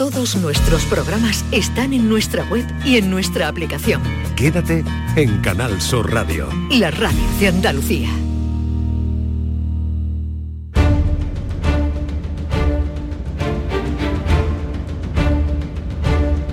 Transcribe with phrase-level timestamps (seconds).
[0.00, 4.00] Todos nuestros programas están en nuestra web y en nuestra aplicación.
[4.34, 4.82] Quédate
[5.14, 6.48] en Canal Sur Radio.
[6.70, 8.08] La radio de Andalucía.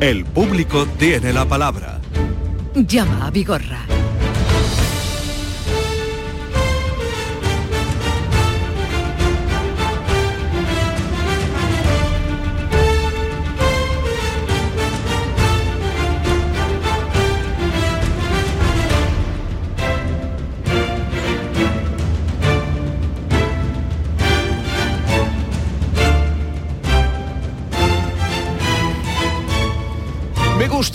[0.01, 2.01] El público tiene la palabra.
[2.75, 3.96] Llama a Vigorra.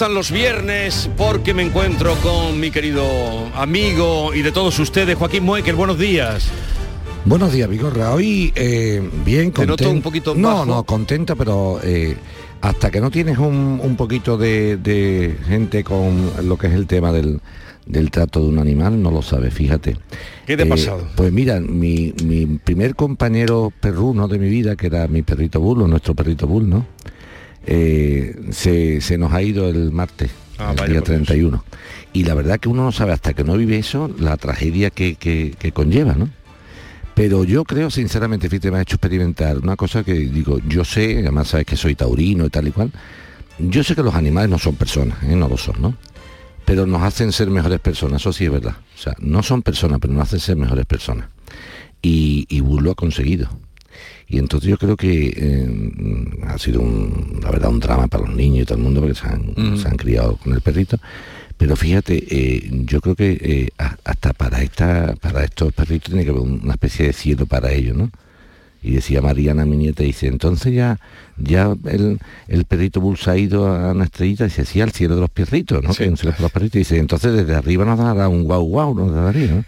[0.02, 3.04] Gustan los viernes porque me encuentro con mi querido
[3.54, 5.76] amigo y de todos ustedes, Joaquín Muecker.
[5.76, 6.48] Buenos días.
[7.24, 8.12] Buenos días, Vigorra.
[8.12, 9.90] Hoy eh, bien Te noto contento.
[9.92, 10.66] un poquito No, bajo.
[10.66, 12.16] no, contento, pero eh,
[12.62, 16.88] hasta que no tienes un, un poquito de, de gente con lo que es el
[16.88, 17.40] tema del,
[17.86, 19.96] del trato de un animal, no lo sabes, fíjate.
[20.48, 21.06] ¿Qué te ha Eh, pasado?
[21.14, 25.82] Pues mira, mi, mi primer compañero perruno de mi vida, que era mi perrito Bull,
[25.82, 26.86] o nuestro perrito Bull, ¿no?
[27.66, 31.26] Eh, se, se nos ha ido el martes, Ah, el día por Dios.
[31.26, 31.64] 31.
[32.12, 35.14] Y la verdad que uno no sabe hasta que no vive eso, la tragedia que,
[35.16, 36.28] que- que conlleva, ¿no?
[37.14, 41.18] Pero yo creo, sinceramente, fíjate, me ha hecho experimentar una cosa que digo, yo sé,
[41.18, 42.90] además sabes que soy taurino y tal y cual,
[43.58, 45.36] yo sé que los animales no son personas, ¿eh?
[45.36, 45.94] no lo son, ¿no?
[46.64, 48.76] Pero nos hacen ser mejores personas, eso sí es verdad.
[48.94, 51.26] O sea, no son personas, pero nos hacen ser mejores personas.
[52.00, 53.48] Y, y Bull lo ha conseguido.
[54.32, 58.34] Y entonces yo creo que eh, ha sido, un, la verdad, un drama para los
[58.34, 60.98] niños y todo el mundo, porque se han, se criado con el perrito.
[61.58, 63.68] Pero fíjate, eh, yo creo que eh,
[64.04, 67.72] hasta para esta, para estos perritos tiene que haber un- una especie de cielo para
[67.72, 68.10] ellos, ¿no?
[68.82, 70.98] Y decía Mariana, mi nieta, dice, entonces ya,
[71.36, 72.18] ya el,
[72.48, 75.30] el perrito Bull se ha ido a una estrellita, dice, sí, al cielo de los
[75.30, 75.92] perritos, ¿no?
[75.92, 76.04] Sí,
[76.36, 79.64] Que los perritos, dice, entonces desde arriba nos dará un guau guau, nos daría, ¿no?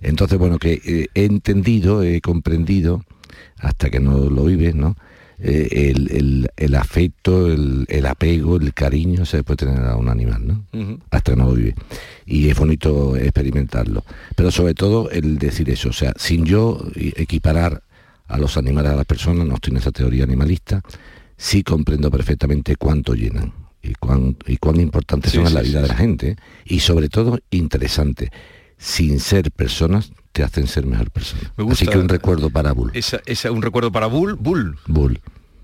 [0.00, 3.04] Entonces, bueno, que eh, he entendido, he comprendido,
[3.58, 4.96] hasta que no lo vives, ¿no?
[5.38, 10.08] Eh, el, el- el afecto, el, el apego, el cariño se puede tener a un
[10.08, 10.64] animal, ¿no?
[11.10, 11.74] Hasta que no lo vive.
[12.24, 14.02] Y es bonito experimentarlo.
[14.34, 17.82] Pero sobre todo el decir eso, o sea, sin yo equiparar
[18.28, 20.80] a los animales a las personas, no estoy en esa teoría animalista,
[21.36, 23.52] sí comprendo perfectamente cuánto llenan
[23.82, 26.36] y cuán, y cuán importantes Sí, son en sí, la vida sí, de la gente.
[26.64, 28.30] Y sobre todo interesante.
[28.78, 31.50] Sin ser personas, te hacen ser mejor persona.
[31.56, 32.90] Me gusta- Así que un recuerdo para Bull.
[32.92, 34.34] Esa, esa- un recuerdo para Bull.
[34.38, 34.76] Bull.
[34.86, 35.18] Bull.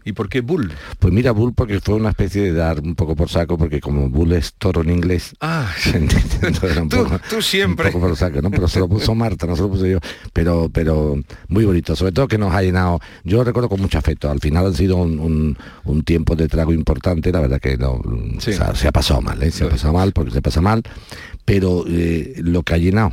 [0.05, 0.73] ¿Y por qué Bull?
[0.99, 4.09] Pues mira, Bull porque fue una especie de dar un poco por saco, porque como
[4.09, 7.87] Bull es toro en inglés, Ah, un Tú- poco- tú siempre.
[7.87, 8.51] un poco por lo saco, ¿no?
[8.51, 9.99] Pero se lo puso Marta, no se lo puse yo.
[10.33, 12.99] Pero, pero muy bonito, sobre todo que nos ha llenado.
[13.25, 14.29] Yo lo recuerdo con mucho afecto.
[14.31, 18.01] Al final han sido un, un- un tiempo de trago importante, la verdad que no,
[18.39, 18.51] Sí.
[18.51, 19.51] o sea, se ha pasado mal, ¿eh?
[19.53, 19.71] se ha Lógico.
[19.77, 20.83] pasado mal porque se pasa mal,
[21.45, 23.13] pero eh, lo que ha llenado.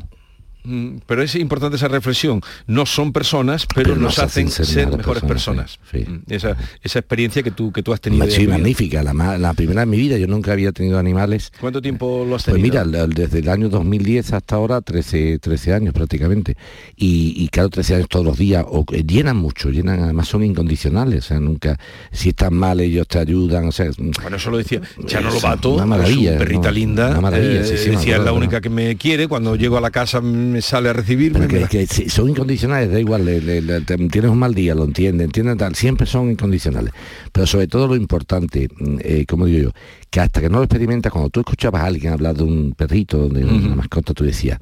[0.63, 2.41] Mm, Pero es importante esa reflexión.
[2.67, 5.77] No son personas, pero, Pero nos hacen hacen ser, ser mejores personas.
[5.77, 6.11] personas, sí.
[6.29, 8.29] Mm, Esa, esa experiencia que tú, que tú has tenido.
[8.29, 11.51] Sí, magnífica, la, primera en mi vida, yo nunca había tenido animales.
[11.59, 12.83] ¿Cuánto tiempo lo has Pues tenido?
[12.85, 16.57] mira, el- desde el año 2010 hasta ahora, 13, 13 años prácticamente.
[16.95, 20.43] Y, y claro, 13 años todos los días, o, eh, llenan mucho, llenan, además son
[20.43, 21.79] incondicionales, o sea, nunca,
[22.11, 23.89] si están mal ellos te ayudan, o sea,
[24.21, 26.71] Bueno, eso lo decía Chano Es Lobato, una maravilla, su perrita ¿no?
[26.71, 27.09] linda.
[27.11, 28.61] Una maravilla, eh, sí, sí, decía, es la única ¿no?
[28.61, 30.19] que me quiere, cuando llego a la casa
[30.49, 31.39] me sale a recibirme.
[31.47, 34.75] pero que, que son incondicionales, da igual, le- le- le- te- tienes un mal día,
[34.75, 36.91] lo entienden, entienden tal, siempre son incondicionales.
[37.31, 39.71] Pero sobre todo lo importante, mm, eh, como digo yo,
[40.09, 43.29] que hasta que no lo experimentas, cuando tú escuchabas a alguien hablar de un perrito,
[43.29, 44.57] de una mascota, tú decías,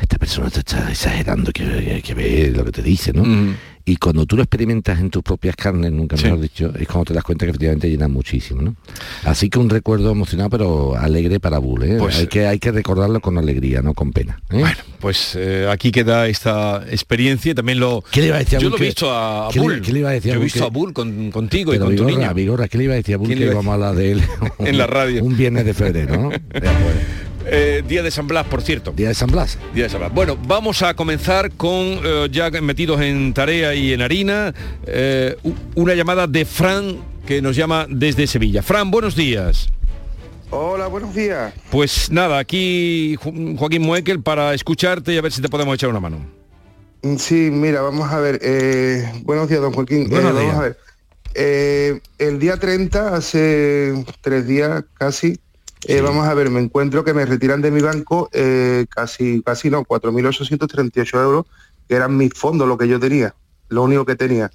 [0.00, 3.24] esta persona te está exagerando, que, que, ve lo que te dice, ¿no?
[3.84, 6.24] Y cuando tú lo experimentas en tus propias carnes, nunca Sí.
[6.24, 8.76] mejor dicho, es cuando te das cuenta que efectivamente llena muchísimo, ¿no?
[9.24, 11.96] Así que un recuerdo emocionado, pero alegre para Bull, ¿eh?
[11.98, 14.40] Pues- hay, que, hay que recordarlo con alegría, no con pena.
[14.50, 14.58] ¿eh?
[14.60, 18.04] Bueno, pues eh, aquí queda esta experiencia y también lo...
[18.10, 19.80] ¿Qué le iba a decir a Yo Bull lo he visto a, qué le- Bull.
[19.82, 21.78] qué le iba a decir a Yo he visto que- a Bull con, contigo y
[21.78, 22.32] con tu niña.
[22.32, 24.22] Vigorra, ¿qué le iba a decir a Bull ¿Quién que íbamos a hablar de él?
[24.60, 25.24] En la radio.
[25.24, 26.30] Un viernes de febrero, ¿no?
[27.46, 28.92] Eh, día de San Blas, por cierto.
[28.92, 29.58] Día de San Blas.
[29.74, 30.12] Día de San Blas.
[30.14, 34.54] Bueno, vamos a comenzar con, eh, ya metidos en tarea y en harina,
[34.86, 35.36] eh,
[35.74, 38.62] una llamada de Fran que nos llama desde Sevilla.
[38.62, 39.68] Fran, buenos días.
[40.50, 41.52] Hola, buenos días.
[41.70, 43.16] Pues nada, aquí
[43.56, 46.18] Joaquín Muekel para escucharte y a ver si te podemos echar una mano.
[47.02, 48.38] Mm, Sí, mira, vamos a ver.
[48.42, 50.02] eh, buenos días, don Joaquín.
[50.02, 50.56] Eh, Buenos vamos días.
[50.56, 50.76] a ver.
[51.34, 55.38] Eh, el día 30, hace tres días casi,
[55.88, 59.70] eh, vamos a ver, me encuentro que me retiran de mi banco eh, casi, casi
[59.70, 61.46] no, 4.838 euros,
[61.88, 63.34] que eran mis fondos, lo que yo tenía,
[63.68, 64.50] lo único que tenía.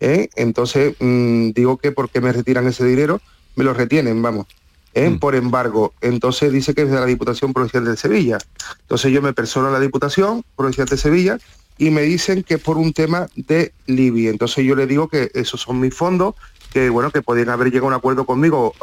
[0.00, 0.28] ¿eh?
[0.36, 3.20] entonces mm, digo que porque me retiran ese dinero,
[3.56, 4.46] me lo retienen, vamos.
[4.94, 5.18] Mm.
[5.18, 8.38] Por embargo, entonces dice que es de la Diputación Provincial de Sevilla.
[8.80, 11.38] Entonces yo me persono a la Diputación Provincial de Sevilla
[11.76, 14.30] y me dicen que es por un tema de Libia.
[14.30, 16.34] Entonces yo le digo que esos son mis fondos,
[16.72, 18.74] que bueno, que podrían haber llegado a un acuerdo conmigo,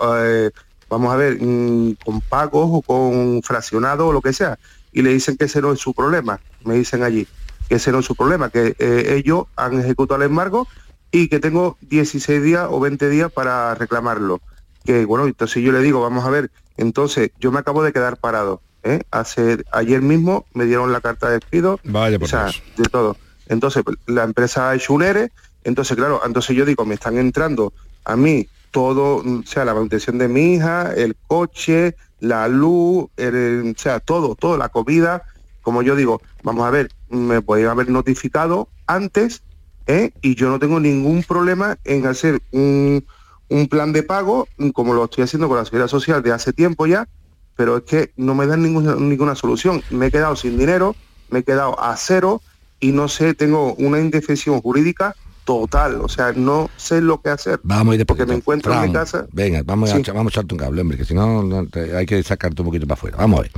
[0.95, 4.57] vamos a ver, mm, con pagos o con fraccionado o lo que sea.
[4.93, 7.27] Y le dicen que ese no es su problema, me dicen allí,
[7.67, 10.69] que ese no es su problema, que eh, ellos han ejecutado el embargo
[11.11, 14.39] y que tengo 16 días o 20 días para reclamarlo.
[14.85, 18.15] Que bueno, entonces yo le digo, vamos a ver, entonces yo me acabo de quedar
[18.15, 18.61] parado.
[18.83, 19.01] ¿eh?
[19.11, 23.17] Hace, ayer mismo me dieron la carta de despido, Vaya por o sea, de todo.
[23.47, 25.33] Entonces la empresa ha hecho un ERE,
[25.65, 27.73] entonces claro, entonces yo digo, me están entrando
[28.05, 33.07] a mí todo, mm, o sea, la manutención de mi hija, el coche, la luz,
[33.15, 35.23] el- o sea, todo, todo, la comida,
[35.61, 39.43] como yo digo, vamos a ver, me podían haber notificado antes,
[39.87, 40.11] ¿eh?
[40.21, 43.05] y yo no tengo ningún problema en hacer un,
[43.49, 46.51] un plan de pago, mm, como lo estoy haciendo con la Seguridad Social de hace
[46.51, 47.07] tiempo ya,
[47.55, 49.85] pero es que no me dan ninguna, ninguna solución.
[49.89, 50.97] Me he quedado sin dinero,
[51.29, 52.43] me he quedado a cero
[52.81, 57.59] y no sé, tengo una indefensión jurídica total, o sea, no sé lo que hacer.
[57.63, 59.25] Vamos a ir de Porque me encuentro en mi casa.
[59.31, 60.01] Venga, vamos, a, Sí.
[60.01, 62.61] echar- vamos a echarte un cable, hombre, que si no, no te- hay que sacarte
[62.61, 63.17] un poquito para afuera.
[63.17, 63.51] Vamos a ver.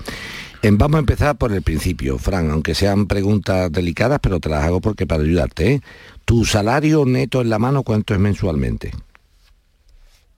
[0.62, 4.64] Em, vamos a empezar por el principio, Fran, aunque sean preguntas delicadas, pero te las
[4.66, 5.74] hago porque para ayudarte.
[5.74, 5.82] ¿eh?
[6.26, 8.92] ¿Tu salario neto en la mano cuánto es mensualmente?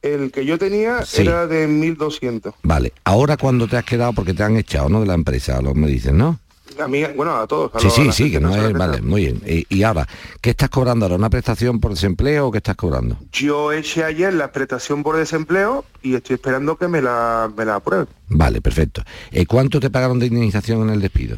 [0.01, 1.23] El que yo tenía Sí.
[1.23, 2.53] era de 1.200.
[2.63, 5.01] Vale, ahora cuando te has quedado, porque te han echado, ¿no?
[5.01, 6.39] De la empresa, lo me dicen, ¿no?
[6.79, 7.75] A mí, bueno, a todos.
[7.75, 9.41] a Sí, los- sí, sí, que no es, vale, muy bien.
[9.45, 10.07] Y, y ahora,
[10.41, 11.15] ¿qué estás cobrando ahora?
[11.17, 13.17] ¿Una prestación por desempleo o qué estás cobrando?
[13.31, 17.75] Yo eché ayer la prestación por desempleo y estoy esperando que me la, me la
[17.75, 18.07] aprueben.
[18.29, 19.03] Vale, perfecto.
[19.31, 21.37] Eh, ¿Cuánto te pagaron de indemnización en el despido?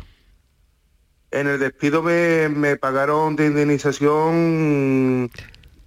[1.32, 5.32] En el despido me, me pagaron de indemnización,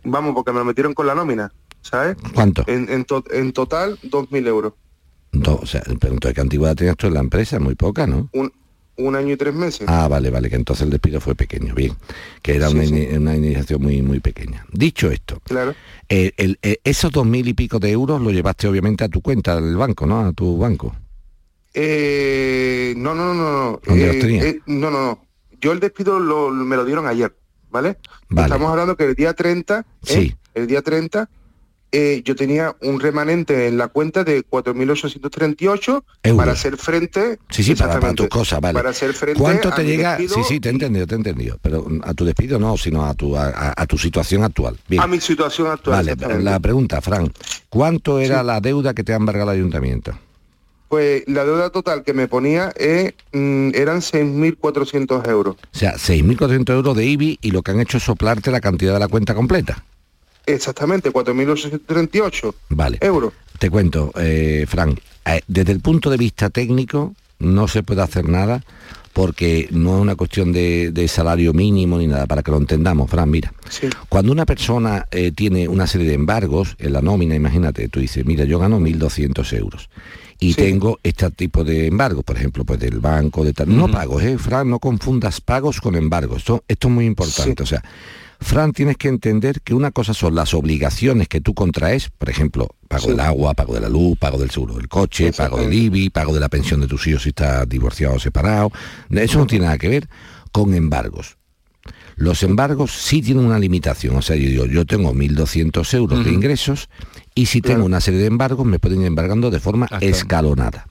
[0.03, 1.53] vamos, porque me lo metieron con la nómina,
[1.83, 2.17] ¿sabes?
[2.35, 2.65] ¿Cuánto?
[2.67, 4.73] En, en, to- en total, 2.000 euros.
[5.33, 7.59] Do- o sea, entonces, ¿qué antigüedad tenías tú en la empresa?
[7.59, 8.29] Muy poca, ¿no?
[8.33, 8.53] Un,
[8.97, 9.87] un año y tres meses.
[9.89, 11.93] Ah, vale, vale, que entonces el despido fue pequeño, bien,
[12.43, 12.93] que era Sí, una, sí.
[13.17, 14.65] una indemnización muy, muy pequeña.
[14.73, 15.75] Dicho esto, Claro.
[16.09, 19.21] eh, el- eh, esos dos mil y pico de euros lo llevaste obviamente a tu
[19.21, 20.21] cuenta del banco, ¿no?
[20.27, 20.95] A tu banco.
[21.75, 23.81] Eh, no, no, no, no.
[23.85, 25.27] ¿Dónde los Eh, eh, no, no, no.
[25.61, 27.35] Yo el despido lo- me lo dieron ayer,
[27.71, 27.99] ¿vale?
[28.29, 28.47] Vale.
[28.47, 29.85] Estamos hablando que el día 30, ¿eh?
[30.03, 30.35] Sí.
[30.55, 31.29] el día 30,
[31.97, 36.37] eh, yo tenía un remanente en la cuenta de 4.838 Euros.
[36.37, 37.39] para hacer frente...
[37.51, 38.75] Sí, sí, para, para tus cosas, vale.
[38.75, 40.17] Para hacer frente ¿Cuánto te llega?
[40.17, 41.57] despido Sí, sí, te he entendido, te he entendido.
[41.63, 44.77] Pero mm, a tu despido no, sino a tu, a, tu situación actual.
[44.89, 45.03] Bien.
[45.03, 46.05] A mi situación actual.
[46.05, 47.33] Vale, la pregunta, Fran,
[47.69, 50.19] ¿cuánto era la deuda que te ha embargado el ayuntamiento?
[50.89, 55.55] Pues la deuda total que me ponía eh, eran 6.400 euros.
[55.55, 58.95] O sea, 6.400 euros de IBI y lo que han hecho es soplarte la cantidad
[58.95, 59.85] de la cuenta completa.
[60.47, 62.99] Exactamente, 4.838 Vale.
[63.01, 63.33] euros.
[63.59, 68.29] Te cuento, eh, Fran, eh, desde el punto de vista técnico no se puede hacer
[68.29, 68.63] nada
[69.13, 73.09] porque no es una cuestión de, de salario mínimo ni nada, para que lo entendamos,
[73.09, 73.53] Fran, mira.
[73.71, 73.87] Sí.
[74.09, 78.27] Cuando una persona eh, tiene una serie de embargos en la nómina, imagínate, tú dices,
[78.27, 79.89] mira, yo gano 1.200 euros
[80.41, 80.57] y Sí.
[80.63, 83.75] tengo este tipo de embargos, por ejemplo, pues del banco, de tal.
[83.75, 84.69] No pagos, ¿eh, Fran?
[84.69, 86.39] No confundas pagos con embargos.
[86.39, 87.55] Esto, esto es muy importante.
[87.59, 87.63] Sí.
[87.63, 87.85] O sea,
[88.45, 92.69] Fran, tienes que entender que una cosa son las obligaciones que tú contraes, por ejemplo,
[92.89, 93.09] pago Sí.
[93.11, 95.73] del agua, pago de la luz, pago del seguro del coche, pago del.
[95.73, 98.71] IBI, pago de la pensión de tus hijos si estás divorciado o separado.
[99.11, 100.09] Eso no tiene nada que ver
[100.53, 101.39] con embargos.
[102.17, 104.15] Los embargos sí tienen una limitación.
[104.17, 106.91] O sea, yo digo, yo tengo 1.200 euros de ingresos
[107.35, 110.87] y si tengo una serie de embargos me pueden ir embargando de forma Hasta- escalonada.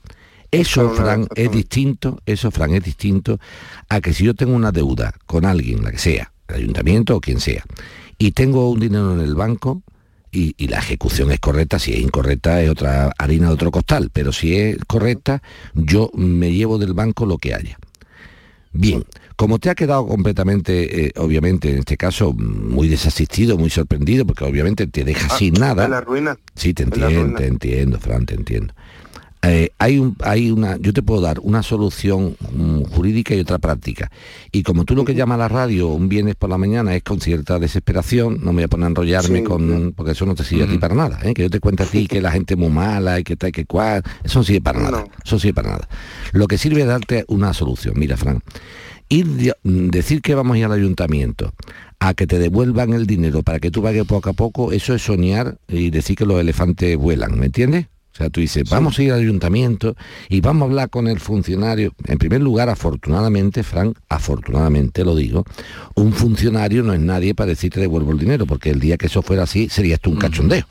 [0.52, 3.40] Eso, Fran, es distinto, eso, Fran, es distinto
[3.90, 7.22] a que si yo tengo una deuda con alguien, la que sea, el ayuntamiento o
[7.22, 7.64] quien sea,
[8.18, 9.82] y tengo un dinero en el banco
[10.32, 14.10] y, y la ejecución es correcta, si es incorrecta es otra harina de otro costal,
[14.12, 15.42] pero si es correcta,
[15.74, 17.78] yo me llevo del banco lo que haya.
[18.76, 19.04] Bien,
[19.36, 24.46] como te ha quedado completamente, eh, obviamente, en este caso, muy desasistido, muy sorprendido, porque
[24.46, 25.88] obviamente te deja Ah, sin nada.
[25.88, 26.38] La ruina.
[26.56, 28.74] Sí, te entiendo, te entiendo, Fran, te entiendo.
[29.46, 33.60] Eh, hay, un, hay una, yo te puedo dar una solución mm, jurídica y otra
[33.60, 34.10] práctica.
[34.54, 37.04] Y como tú lo que llamas a la radio un viernes por la mañana es
[37.04, 40.34] con cierta desesperación, no me voy a poner a enrollarme Sí, con, porque eso no
[40.34, 41.34] te sirve a ti para nada, ¿eh?
[41.34, 43.52] que yo te cuente a ti que la gente es muy mala y que tal,
[43.52, 45.06] que cual, eso no sirve para nada, No.
[45.26, 45.90] eso no sirve para nada.
[46.32, 47.96] Lo que sirve es darte una solución.
[47.98, 48.40] Mira, Fran,
[49.10, 49.26] ir
[49.64, 51.52] mm, decir que vamos a ir al ayuntamiento
[52.00, 55.02] a que te devuelvan el dinero para que tú pagues poco a poco, eso es
[55.02, 57.88] soñar y decir que los elefantes vuelan, ¿me entiendes?
[58.14, 59.96] O sea, tú dices, vamos a ir al ayuntamiento
[60.30, 61.94] y vamos a hablar con el funcionario.
[62.06, 65.46] En primer lugar, afortunadamente, Frank, afortunadamente lo digo,
[65.96, 69.24] un funcionario no es nadie para decirte devuelvo el dinero, porque el día que eso
[69.24, 70.66] fuera así, sería esto un cachondeo.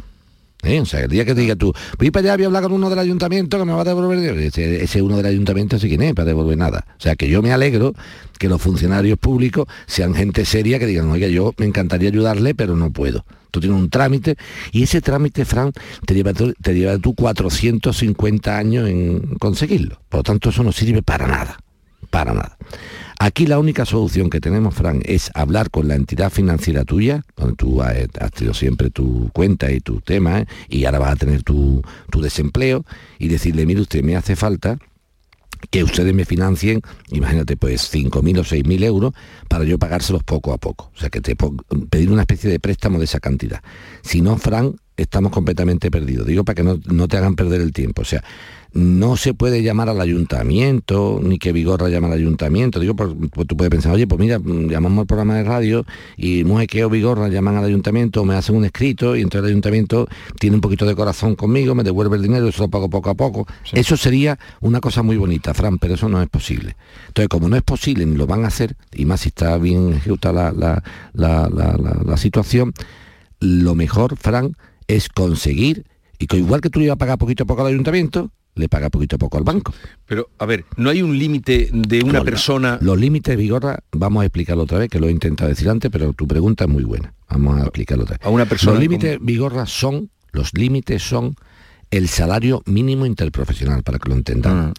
[0.62, 0.80] ¿Eh?
[0.80, 2.72] O sea, el día que te diga tú, voy para allá, voy a hablar con
[2.72, 6.02] uno del ayuntamiento que me va a devolver, ese, ese uno del ayuntamiento sí quién
[6.02, 6.86] es para devolver nada.
[6.96, 7.94] O sea, que yo me alegro
[8.38, 12.76] que los funcionarios públicos sean gente seria que digan, oiga, yo me encantaría ayudarle, pero
[12.76, 13.24] no puedo.
[13.52, 14.36] Tú tienes un trámite
[14.72, 15.72] y ese trámite, Fran,
[16.06, 20.00] te lleva, te lleva tú 450 años en conseguirlo.
[20.08, 21.58] Por lo tanto, eso no sirve para nada,
[22.10, 22.56] para nada.
[23.18, 27.54] Aquí la única solución que tenemos, Fran, es hablar con la entidad financiera tuya, donde
[27.54, 30.46] tú has, has tenido siempre tu cuenta y tu tema, ¿eh?
[30.68, 32.84] y ahora vas a tener tu, tu desempleo,
[33.18, 34.78] y decirle, mire usted, me hace falta
[35.70, 39.12] que ustedes me financien, imagínate, pues 5.000 o 6.000 euros
[39.48, 40.90] para yo pagárselos poco a poco.
[40.94, 41.36] O sea, que te
[41.90, 43.62] pedir una especie de préstamo de esa cantidad.
[44.02, 46.26] Si no, Fran, estamos completamente perdidos.
[46.26, 48.02] Digo para que no, no te hagan perder el tiempo.
[48.02, 48.22] O sea,
[48.74, 52.80] no se puede llamar al ayuntamiento, ni que Vigorra llame al ayuntamiento.
[52.80, 53.10] Digo, pues
[53.46, 55.84] tú puedes pensar, oye, pues mira, llamamos al programa de radio
[56.16, 60.08] y Mujequeo o Vigorra llaman al ayuntamiento, me hacen un escrito y entonces el ayuntamiento
[60.38, 63.14] tiene un poquito de corazón conmigo, me devuelve el dinero, eso lo pago poco a
[63.14, 63.46] poco.
[63.72, 66.74] Eso sería una cosa muy bonita, Fran, pero eso no es posible.
[67.08, 69.92] Entonces, como no es posible ni lo van a hacer, y más si está bien
[69.92, 70.82] ejecutada la,
[71.12, 72.72] la- la- la- la situación,
[73.40, 74.56] lo mejor, Fran,
[74.94, 75.84] es conseguir,
[76.18, 78.68] y que igual que tú le ibas a pagar poquito a poco al ayuntamiento, le
[78.68, 79.72] paga poquito a poco al banco.
[80.06, 82.78] Pero, a ver, ¿no hay un límite de una No, persona...
[82.82, 86.12] Los límites, Vigorra, vamos a explicarlo otra vez, que lo he intentado decir antes, pero
[86.12, 87.14] tu pregunta es muy buena.
[87.30, 88.26] Vamos a explicarlo otra vez.
[88.26, 91.34] A una persona Los límites, Vigorra, son, los límites son
[91.90, 94.74] el salario mínimo interprofesional, para que lo entendamos.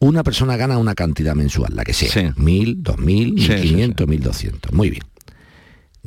[0.00, 2.30] Una persona gana una cantidad mensual, la que sea, Sí.
[2.36, 4.72] mil, dos mil, mil quinientos, mil doscientos.
[4.72, 5.02] Muy bien.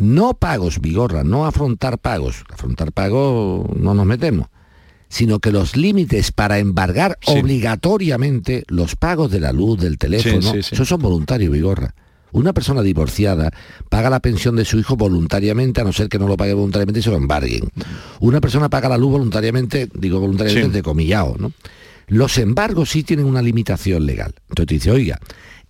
[0.02, 2.44] No pagos, Vigorra, no afrontar pagos.
[2.52, 4.48] Afrontar pagos no nos metemos.
[5.10, 7.38] Sino que los límites para embargar Sí.
[7.38, 11.94] obligatoriamente los pagos de la luz, del teléfono, Sí, son voluntarios, Vigorra.
[12.32, 13.52] Una persona divorciada
[13.90, 17.02] paga la pensión de su hijo voluntariamente, a no ser que no lo pague voluntariamente
[17.02, 17.70] y se lo embarguen.
[18.22, 21.52] Una persona paga la luz voluntariamente, digo voluntariamente, de comillado, ¿no?
[22.08, 24.34] Los embargos sí tienen una limitación legal.
[24.50, 25.20] Entonces te dice, oiga,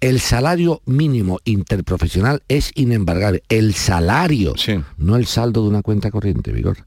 [0.01, 3.43] el salario mínimo interprofesional es inembargable.
[3.49, 4.79] El salario, Sí.
[4.97, 6.77] no el saldo de una cuenta corriente, Vigor.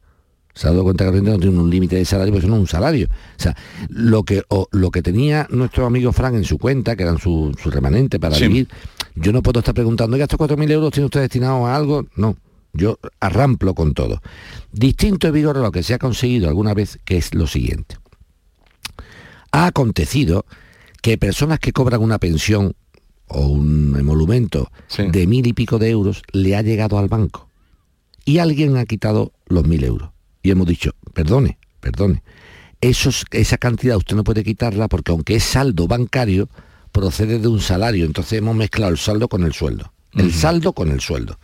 [0.54, 2.66] El saldo de cuenta corriente no tiene un límite de salario, eso no es un
[2.68, 3.09] salario.
[3.38, 3.56] O sea,
[3.88, 7.56] lo que, o lo que tenía nuestro amigo Frank en su cuenta, que eran su,
[7.61, 8.47] su remanente para Sí.
[8.47, 8.68] vivir,
[9.16, 12.06] yo no puedo estar preguntando, estos 4.000 euros tiene usted destinados a algo.
[12.16, 12.37] No,
[12.73, 14.21] yo arramplo con todo.
[14.73, 17.97] Distinto es Vigor a lo que se ha conseguido alguna vez, que es lo siguiente.
[19.52, 20.47] Ha acontecido
[21.00, 22.75] que personas que cobran una pensión
[23.28, 25.04] o un emolumento Sí.
[25.11, 27.49] de mil y pico de euros le ha llegado al banco
[28.25, 30.11] y alguien ha quitado los mil euros.
[30.43, 32.23] Y hemos dicho, perdone, perdone,
[32.81, 36.49] esos, esa cantidad usted no puede quitarla porque aunque es saldo bancario,
[36.93, 38.04] procede de un salario.
[38.04, 39.93] Entonces hemos mezclado el saldo con el sueldo.
[40.12, 41.38] El saldo con el sueldo.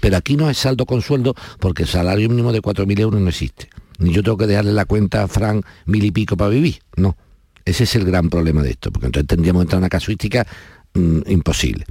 [0.00, 3.28] Pero aquí no es saldo con sueldo porque el salario mínimo de 4.000 euros no
[3.28, 3.68] existe.
[3.98, 6.80] Ni yo tengo que dejarle la cuenta a Fran mil y pico para vivir.
[6.96, 7.16] No.
[7.64, 10.46] Ese es el gran problema de esto, porque entonces tendríamos que entrar en una casuística
[10.96, 11.84] mm, imposible.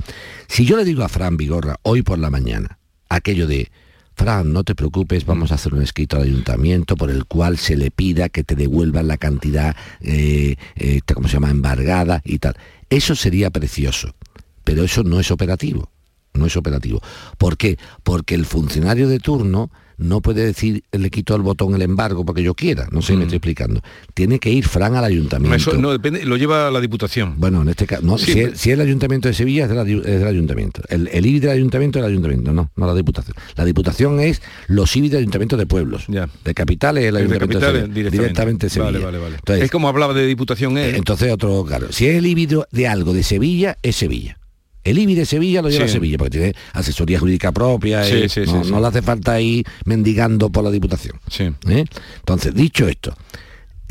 [0.48, 3.72] Si yo le digo a Fran Vigorra hoy por la mañana aquello de
[4.16, 7.76] Fran, no te preocupes, vamos a hacer un escrito al ayuntamiento por el cual se
[7.76, 12.56] le pida que te devuelvan la cantidad, eh, eh, ¿cómo se llama?, embargada y tal.
[12.90, 14.16] Eso sería precioso,
[14.64, 15.92] pero eso no es operativo,
[16.34, 17.02] no es operativo.
[17.38, 17.78] ¿Por qué?
[18.04, 22.44] Porque el funcionario de turno no puede decir, le quito el botón el embargo porque
[22.44, 23.82] yo quiera, no sé si me estoy explicando.
[24.14, 25.56] Tiene que ir Fran al ayuntamiento.
[25.56, 27.36] Eso no depende, lo lleva la Diputación.
[27.38, 29.64] Bueno, en este caso, no, Sí, si, pero- es, si es el Ayuntamiento de Sevilla
[29.64, 30.82] es, de la di- es del Ayuntamiento.
[30.90, 33.36] El, el IBI del Ayuntamiento es del Ayuntamiento, no, no la Diputación.
[33.56, 36.06] La Diputación es los IBI del Ayuntamiento de Pueblos.
[36.08, 36.28] Ya.
[36.44, 37.88] De capitales es el El de Ayuntamiento de Sevilla.
[37.94, 38.18] directamente.
[38.18, 38.92] Directamente Sevilla.
[38.92, 39.36] Vale, vale, vale.
[39.36, 40.96] Entonces, es como hablaba de Diputación, ¿eh?
[40.96, 44.38] entonces otro, claro, si es el IBI de algo de Sevilla, es Sevilla.
[44.86, 45.94] El IBI de Sevilla lo lleva Sí.
[45.94, 50.50] Sevilla, porque tiene asesoría jurídica propia, Sí, eh, sí, no, le hace falta ir mendigando
[50.50, 51.20] por la Diputación.
[51.30, 51.52] Sí.
[51.68, 51.84] ¿eh?
[52.20, 53.14] Entonces, dicho esto,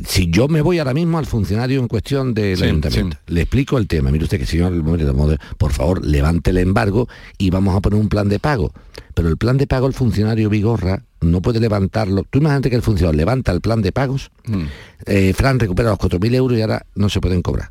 [0.06, 3.32] si yo me voy ahora mismo al funcionario en cuestión del Sí, ayuntamiento, sí.
[3.34, 7.08] le explico el tema, mire usted que señor, a- por favor, levante el embargo
[7.38, 8.72] y vamos a poner un plan de pago.
[9.14, 12.24] Pero el plan de pago el funcionario Vigorra no puede levantarlo.
[12.28, 14.62] Tú imagínate que el funcionario levanta el plan de pagos, Mm.
[15.06, 17.70] eh, Fran recupera los 4.000 euros y ahora no se pueden cobrar,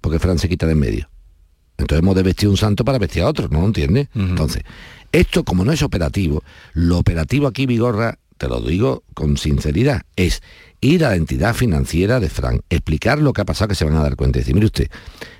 [0.00, 1.08] porque Fran se quita de en medio.
[1.80, 4.08] Entonces hemos de vestir un santo para vestir a otro, ¿no lo entiende?
[4.14, 4.62] Entonces,
[5.12, 6.42] esto como no es operativo,
[6.74, 10.42] lo operativo aquí, Vigorra, te lo digo con sinceridad, es
[10.80, 13.96] ir a la entidad financiera de Fran, explicar lo que ha pasado, que se van
[13.96, 14.38] a dar cuenta.
[14.38, 14.88] Y decir, mire usted,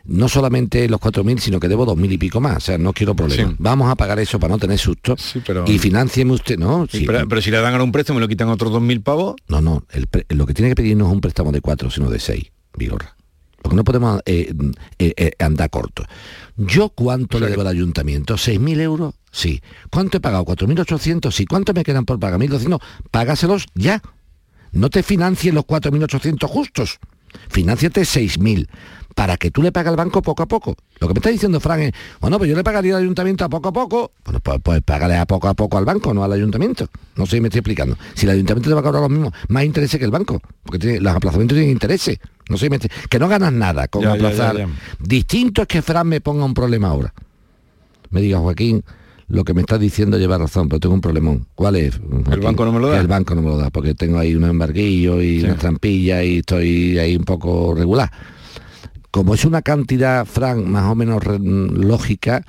[0.05, 2.59] no solamente los 4.000, sino que debo 2.000 y pico más.
[2.59, 3.53] O sea, no quiero problemas.
[3.53, 3.57] Sí.
[3.59, 5.17] Vamos a pagar eso para no tener susto.
[5.17, 6.87] Sí, pero- Y financieme usted, ¿no?
[6.91, 9.37] Sí, pero, pero si le dan ahora un préstamo y lo quitan otros 2.000 pavos,
[9.49, 11.89] No, no, el pre- lo que tiene que pedir no es un préstamo de 4,
[11.91, 13.17] sino de 6, Vigorra.
[13.63, 14.53] Porque no podemos eh,
[14.99, 16.05] eh, eh, andar corto.
[16.57, 18.35] ¿Yo cuánto le debo al ayuntamiento?
[18.35, 19.15] ¿6.000 euros?
[19.31, 19.63] Sí.
[19.91, 20.45] ¿Cuánto he pagado?
[20.45, 21.31] ¿4.800?
[21.31, 21.47] Sí.
[21.47, 22.41] ¿Cuánto me quedan por pagar?
[22.41, 22.81] ¿1.200?
[23.11, 24.03] Págaselos ya.
[24.73, 26.99] No te financies los 4.800 justos.
[27.49, 28.69] Financiate 6.000
[29.15, 30.77] para que tú le pagues al banco poco a poco.
[30.99, 33.49] Lo que me está diciendo Fran es, bueno, pues yo le pagaría al ayuntamiento a
[33.49, 34.13] poco a poco.
[34.25, 36.89] Bueno, pues, pues págale a poco a poco al banco, no al ayuntamiento.
[37.17, 37.99] No sé si me estoy explicando.
[38.15, 40.79] Si el ayuntamiento te va a cobrar lo mismo, más intereses que el banco, porque
[40.79, 42.19] tiene- los aplazamientos tienen intereses.
[42.49, 44.57] No sé si me estoy- que no ganas nada con ya, aplazar.
[44.57, 44.73] ya, ya.
[45.01, 47.13] Distinto es que Fran me ponga un problema ahora.
[48.11, 48.83] Me diga, Joaquín,
[49.31, 51.47] lo que me estás diciendo lleva razón, pero tengo un problemón.
[51.55, 51.99] ¿Cuál es?
[51.99, 52.43] Joaquín?
[52.45, 53.01] banco no me lo da.
[53.01, 55.45] El banco no me lo da, porque tengo ahí un embarguillo y Sí.
[55.47, 58.11] unas trampillas y estoy ahí un poco regular.
[59.11, 62.45] Como es una cantidad, Fran, más o menos lógica,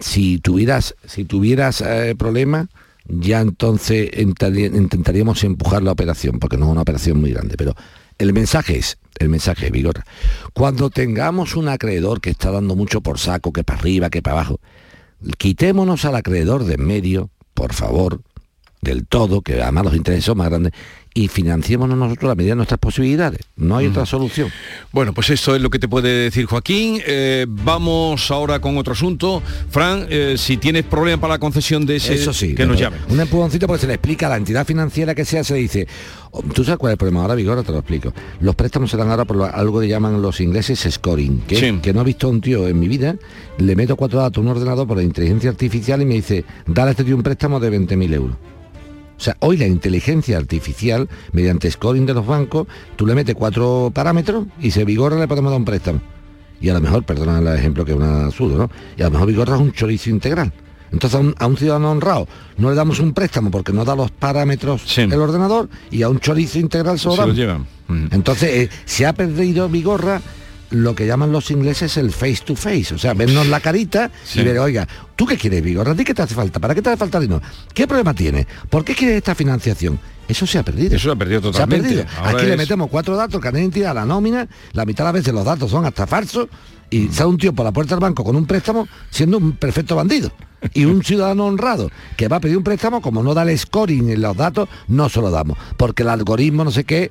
[0.00, 2.66] si tuvieras, si tuvieras eh, problemas,
[3.08, 7.54] ya entonces intentaría- intentaríamos empujar la operación, porque no es una operación muy grande.
[7.56, 7.74] Pero
[8.18, 10.02] el mensaje es, el mensaje es, Vigor,
[10.54, 14.34] cuando tengamos un acreedor que está dando mucho por saco, que para arriba, que para
[14.40, 14.60] abajo,
[15.38, 18.22] quitémonos al acreedor de en medio, por favor,
[18.90, 20.72] del todo, que además los intereses son más grandes,
[21.14, 23.40] y financiémonos nosotros a la medida de nuestras posibilidades.
[23.56, 24.50] No hay otra solución.
[24.92, 27.00] Bueno, pues esto es lo que te puede decir Joaquín.
[27.06, 29.42] Eh, vamos ahora con otro asunto.
[29.70, 32.54] Fran, eh, si tienes problema para la concesión de ese, Eso sí.
[32.54, 32.98] que nos llame.
[33.08, 35.88] Un empujoncito porque se le explica a la entidad financiera que sea, se le dice,
[36.32, 37.62] oh, ¿tú sabes cuál es el problema ahora, Vigor?
[37.64, 38.12] Te lo explico.
[38.40, 41.78] Los préstamos se dan ahora por algo que llaman los ingleses scoring, que, Sí.
[41.80, 43.16] que no he visto a un tío en mi vida,
[43.56, 46.88] le meto cuatro datos a un ordenador por la inteligencia artificial y me dice, dale
[46.88, 48.36] a este tío un préstamo de 20.000 euros.
[49.16, 53.90] O sea, hoy la inteligencia artificial, mediante scoring de los bancos, tú le metes cuatro
[53.94, 56.00] parámetros y se vigora le podemos dar un préstamo.
[56.60, 58.70] Y a lo mejor, perdona el ejemplo que es un absurdo, ¿no?
[58.96, 60.52] Y a lo mejor vigorra es un chorizo integral.
[60.92, 63.96] Entonces a un, a un ciudadano honrado no le damos un préstamo porque no da
[63.96, 65.00] los parámetros Sí.
[65.02, 67.66] el ordenador y a un chorizo integral se lo Se lo llevan.
[67.88, 68.06] Mm.
[68.12, 70.22] Entonces eh, se ha perdido Vigorra
[70.70, 74.40] lo que llaman los ingleses el face to face, o sea, vernos la carita Sí.
[74.40, 75.92] y ver, oiga, ¿tú qué quieres, Vigorra?
[75.92, 76.58] ¿A ti qué te hace falta?
[76.60, 77.40] ¿Para qué te hace falta dinero?
[77.72, 78.46] ¿Qué problema tienes?
[78.68, 79.98] ¿Por qué quieres esta financiación?
[80.28, 80.96] Eso se ha perdido.
[80.96, 81.88] Eso se ha perdido Se ha totalmente.
[81.88, 82.06] perdido.
[82.24, 85.32] Aquí le metemos cuatro datos, carnet de identidad, la nómina, la mitad de las veces
[85.32, 86.96] los datos son hasta falsos Mm.
[86.96, 89.94] y sale un tío por la puerta del banco con un préstamo siendo un perfecto
[89.96, 90.30] bandido.
[90.74, 94.08] Y un ciudadano honrado que va a pedir un préstamo, como no da el scoring
[94.10, 95.58] en los datos, no se lo damos.
[95.76, 97.10] Porque el algoritmo no sé qué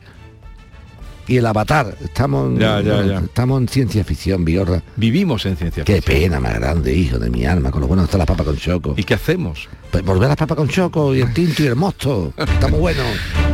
[1.27, 3.19] y el avatar, estamos, Ya, ya, bueno, ya.
[3.25, 4.81] estamos en ciencia ficción, Biorra.
[4.95, 6.21] Vivimos en ciencia Qué ficción.
[6.21, 8.93] pena más grande, hijo de mi alma, con lo bueno está la papa con choco.
[8.97, 9.67] ¿Y qué hacemos?
[9.95, 12.33] Pues volver a las papas con choco y el tinto y el mosto.
[12.35, 13.01] Está muy bueno.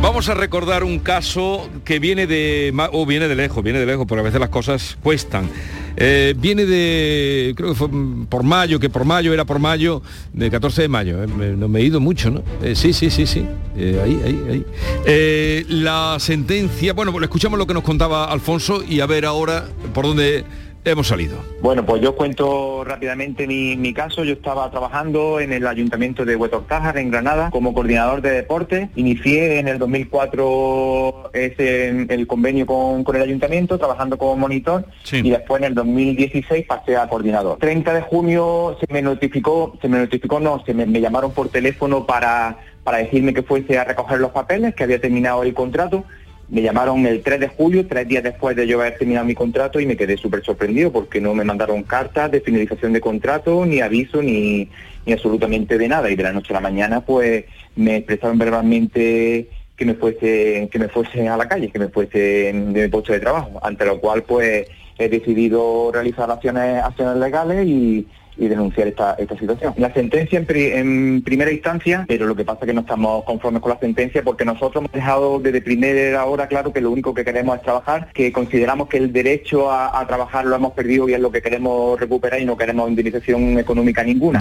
[0.00, 4.06] Vamos a recordar un caso que viene de o viene de lejos, viene de lejos,
[4.08, 5.48] porque a veces las cosas cuestan.
[5.96, 7.88] Eh, viene de, creo que fue
[8.28, 10.02] por mayo, que por mayo era por mayo,
[10.32, 11.22] del 14 de mayo.
[11.22, 12.42] eh, me, no me he ido mucho, ¿no?
[12.60, 13.46] Eh, sí, sí, sí, sí.
[13.76, 14.64] Eh, ahí, ahí,
[15.06, 15.66] ahí.
[15.68, 20.44] La sentencia, bueno, escuchamos lo que nos contaba Alfonso y a ver ahora por dónde
[20.84, 21.38] hemos salido.
[21.60, 24.24] Bueno, pues yo cuento rápidamente mi, mi caso.
[24.24, 28.88] Yo estaba trabajando en el Ayuntamiento de Huetortájar, en Granada, como coordinador de deportes.
[28.96, 35.20] Inicié en el 2004 ese, el convenio con, con el Ayuntamiento, trabajando como monitor, Sí.
[35.22, 37.58] y después en el 2016 pasé a coordinador.
[37.58, 41.48] 30 de junio se me notificó, se me notificó, no, se me, me llamaron por
[41.48, 46.04] teléfono para, para decirme que fuese a recoger los papeles, que había terminado el contrato.
[46.52, 49.80] Me llamaron el 3 de julio, tres días después de yo haber terminado mi contrato
[49.80, 53.80] y me quedé súper sorprendido porque no me mandaron cartas de finalización de contrato, ni
[53.80, 54.68] aviso, ni,
[55.06, 56.10] ni absolutamente de nada.
[56.10, 60.78] Y de la noche a la mañana pues me expresaron verbalmente que me fuese, que
[60.78, 63.58] me fuese a la calle, que me fuese de mi puesto de trabajo.
[63.62, 64.66] Ante lo cual pues
[64.98, 68.06] he decidido realizar acciones, acciones legales y,
[68.42, 69.72] y denunciar esta, esta situación.
[69.76, 73.24] La sentencia en, pri- en primera instancia, pero lo que pasa es que no estamos
[73.24, 77.14] conformes con la sentencia porque nosotros hemos dejado desde primera hora claro que lo único
[77.14, 81.08] que queremos es trabajar, que consideramos que el derecho a, a trabajar lo hemos perdido
[81.08, 84.40] y es lo que queremos recuperar y no queremos indemnización económica ninguna.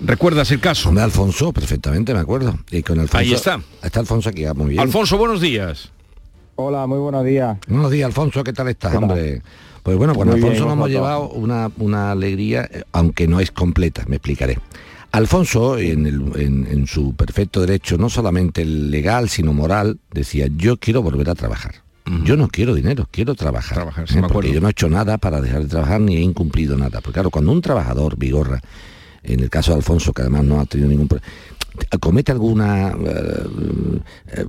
[0.00, 0.88] ¿Recuerdas el caso?
[0.88, 2.58] Hombre, Alfonso, perfectamente, me acuerdo.
[2.70, 3.60] Y con Alfonso, Ahí está.
[3.82, 4.80] Está Alfonso aquí, ah, muy bien.
[4.80, 5.90] Alfonso, buenos días.
[6.56, 7.56] Hola, muy buenos días.
[7.68, 9.42] Buenos días, Alfonso, ¿qué tal estás, ¿Qué tal?
[9.84, 13.38] Pues bueno, con Muy bien, Alfonso nos hemos llevado una, una alegría, eh, aunque no
[13.38, 14.58] es completa, me explicaré.
[15.12, 20.76] Alfonso, en, el- en- en su perfecto derecho, no solamente legal, sino moral, decía, yo
[20.78, 21.76] quiero volver a trabajar.
[22.24, 23.78] Yo no quiero dinero, quiero trabajar.
[24.18, 24.22] ¿eh?
[24.32, 27.00] Porque yo no he hecho nada para dejar de trabajar ni he incumplido nada.
[27.00, 28.60] Porque claro, cuando un trabajador vigorra
[29.24, 31.26] en el caso de Alfonso, que además no ha tenido ningún problema,
[32.00, 33.44] comete alguna eh,
[34.28, 34.46] eh,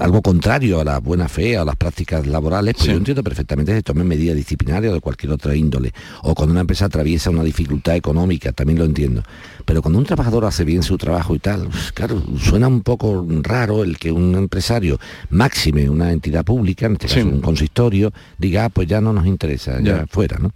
[0.00, 3.78] algo contrario a la buena fe, a las prácticas laborales, pues yo entiendo perfectamente que
[3.78, 5.92] se tomen medidas disciplinarias o de cualquier otra índole.
[6.22, 9.22] O cuando una empresa atraviesa una dificultad económica, también lo entiendo.
[9.64, 13.26] Pero cuando un trabajador hace bien su trabajo y tal, pues, claro, suena un poco
[13.42, 14.98] raro el que un empresario
[15.30, 19.26] máxime una entidad pública, en este caso un consistorio, diga, ah, pues ya no nos
[19.26, 20.52] interesa, ya fuera, ¿no?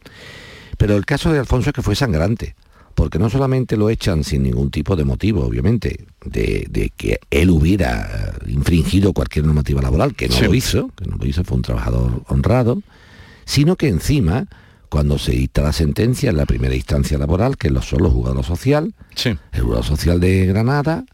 [0.77, 2.55] Pero el caso de Alfonso es que fue sangrante
[2.99, 8.35] porque no solamente lo echan sin ningún tipo de motivo, obviamente, de, que él hubiera
[8.49, 12.25] infringido cualquier normativa laboral, que no lo hizo, que no lo hizo, fue un trabajador
[12.27, 12.83] honrado,
[13.45, 14.49] sino que encima,
[14.89, 18.47] cuando se dicta la sentencia en la primera instancia laboral, que lo son los juzgados
[18.47, 18.93] social,
[19.53, 21.05] el juzgado social de Granada,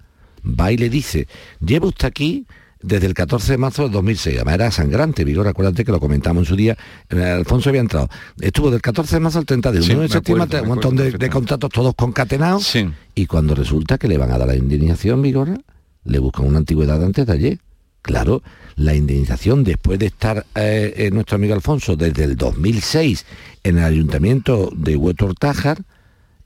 [0.43, 1.29] va y le dice,
[1.61, 2.47] lleva usted aquí
[2.85, 4.37] desde el 14 de marzo del 2006.
[4.37, 6.77] Además era sangrante, Vigor, acuérdate que lo comentamos en su día,
[7.11, 8.09] Alfonso había entrado.
[8.41, 11.71] Estuvo del 14 de marzo al 30 de 1 de septiembre, un montón de, contratos
[11.71, 12.77] todos concatenados.
[13.15, 15.61] Y cuando resulta que le van a dar la indemnización, Vigor,
[16.05, 17.59] le buscan una antigüedad antes de ayer.
[18.03, 18.43] Claro,
[18.77, 23.25] la indemnización después de estar eh, eh, nuestro amigo Alfonso desde el 2006
[23.63, 25.79] en el ayuntamiento de Hueto Ortájar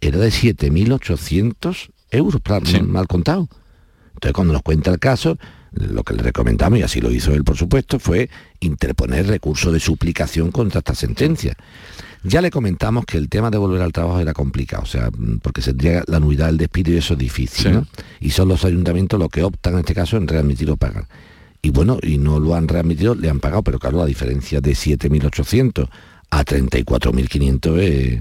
[0.00, 2.40] era de 7.800 euros,
[2.86, 3.48] mal contado.
[4.14, 5.36] Entonces cuando nos cuenta el caso,
[5.72, 9.80] lo que le recomendamos, y así lo hizo él por supuesto, fue interponer recurso de
[9.80, 11.54] suplicación contra esta sentencia.
[12.24, 15.62] Ya le comentamos que el tema de volver al trabajo era complicado, o sea, porque
[15.62, 17.86] se tendría la anuidad del despido y eso es difícil, ¿no?
[18.20, 21.06] Y son los ayuntamientos los que optan en este caso en readmitir o pagar.
[21.62, 24.72] Y bueno, y no lo han readmitido, le han pagado, pero claro, la diferencia de
[24.72, 25.88] 7.800
[26.30, 28.20] a 34.500 es...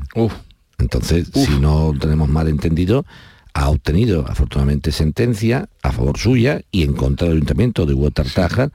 [0.80, 3.04] Entonces, si no tenemos mal entendido,
[3.58, 8.70] ha obtenido afortunadamente sentencia a favor suya y en contra del ayuntamiento de Huertartaja,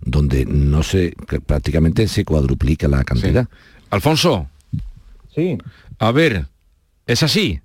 [0.00, 1.12] donde no se
[1.44, 3.48] prácticamente se cuadruplica la cantidad.
[3.90, 4.46] Alfonso.
[5.34, 5.58] Sí.
[5.98, 6.46] A ver,
[7.04, 7.60] ¿es así?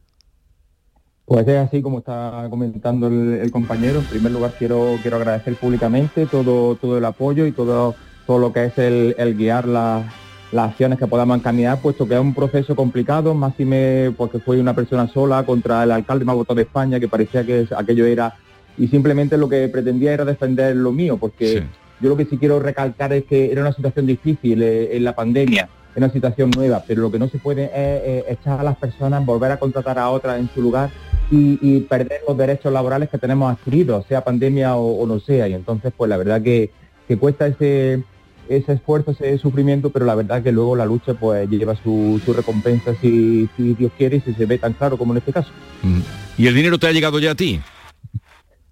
[1.25, 3.99] Pues es así como está comentando el, compañero.
[3.99, 7.93] En primer lugar quiero quiero agradecer públicamente todo todo el apoyo y todo
[8.25, 10.12] todo lo que es el, el guiar la,
[10.53, 14.59] las acciones que podamos encaminar, puesto que es un proceso complicado, más me porque fue
[14.59, 18.35] una persona sola contra el alcalde más votado de España, que parecía que aquello era,
[18.77, 21.63] y simplemente lo que pretendía era defender lo mío, porque
[21.99, 25.15] yo lo que sí quiero recalcar es que era una situación difícil eh, en la
[25.15, 28.77] pandemia, es una situación nueva, pero lo que no se puede es echar a las
[28.77, 30.89] personas, volver a contratar a otras en su lugar
[31.31, 35.91] y, perder los derechos laborales que tenemos adquiridos, sea pandemia o, no sea, y entonces
[35.95, 36.69] pues la verdad que,
[37.07, 38.03] que cuesta ese
[38.49, 42.93] ese esfuerzo, ese sufrimiento, pero la verdad que luego la lucha pues lleva su, recompensa
[43.01, 45.49] si, Dios quiere y si se ve tan claro como en este caso.
[45.82, 46.01] Mm.
[46.38, 47.62] ¿Y el dinero te ha llegado ya a ti?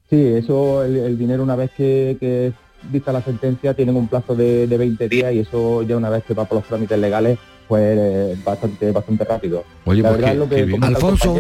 [0.10, 2.52] Sí, eso, el, dinero una vez que, que
[2.90, 6.34] vista la sentencia tienen un plazo de, 20 días y eso ya una vez que
[6.34, 9.64] va por los trámites legales pues bastante bastante rápido.
[9.86, 11.40] Oye, pues Alfonso,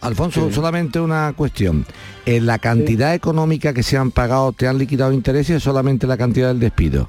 [0.00, 1.84] Alfonso solamente una cuestión.
[2.24, 6.16] ¿En la cantidad económica que se han pagado te han liquidado intereses o solamente la
[6.16, 7.08] cantidad del despido?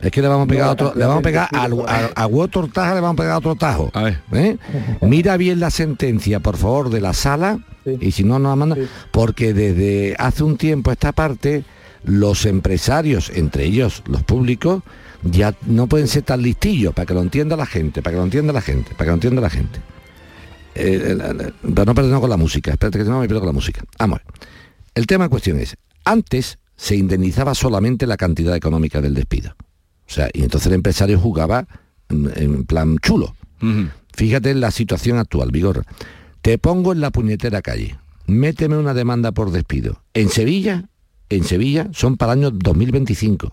[0.00, 2.28] Es que le vamos a pegar otro, le vamos a pegar a, a,
[2.72, 3.90] Taja, le vamos a pegar otro tajo.
[4.32, 4.58] ¿eh?
[5.00, 8.76] Mira bien la sentencia, por favor, de la sala, y si no nos manda,
[9.10, 11.64] porque desde hace un tiempo esta parte,
[12.04, 14.82] los empresarios, entre ellos los públicos,
[15.22, 18.24] ya no pueden ser tan listillos, para que lo entienda la gente, para que lo
[18.24, 19.80] entienda la gente, para que lo entienda la gente.
[20.74, 21.16] Eh,
[21.74, 23.82] pero no perdernos con la música, espérate que no me pierdo con la música.
[23.98, 24.20] Vamos.
[24.94, 29.56] El tema en cuestión es, antes se indemnizaba solamente la cantidad económica del despido.
[30.08, 31.66] O sea, y entonces el empresario jugaba
[32.08, 33.34] en plan chulo.
[34.14, 35.84] Fíjate en la situación actual, Vigor.
[36.42, 37.98] Te pongo en la puñetera calle.
[38.26, 40.02] Méteme una demanda por despido.
[40.14, 40.84] En Sevilla,
[41.28, 43.52] en Sevilla son para el año 2025.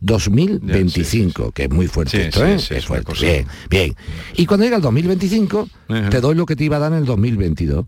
[0.00, 2.56] 2025, que es muy fuerte esto, ¿eh?
[2.56, 3.12] es fuerte.
[3.20, 3.94] Bien, bien.
[4.34, 5.68] Y cuando llega el 2025,
[6.10, 7.86] te doy lo que te iba a dar en el 2022.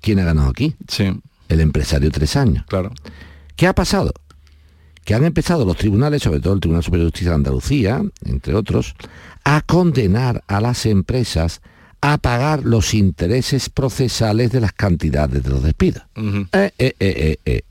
[0.00, 0.74] ¿Quién ha ganado aquí?
[0.88, 1.20] Sí.
[1.48, 2.64] El empresario tres años.
[2.68, 2.92] Claro.
[3.56, 4.12] ¿Qué ha pasado?
[5.04, 8.54] Que han empezado los tribunales, sobre todo el Tribunal Superior de Justicia de Andalucía, entre
[8.54, 8.94] otros,
[9.44, 11.60] a condenar a las empresas
[12.00, 16.02] a pagar los intereses procesales de las cantidades de los despidos.
[16.52, 17.62] Eh, eh, eh,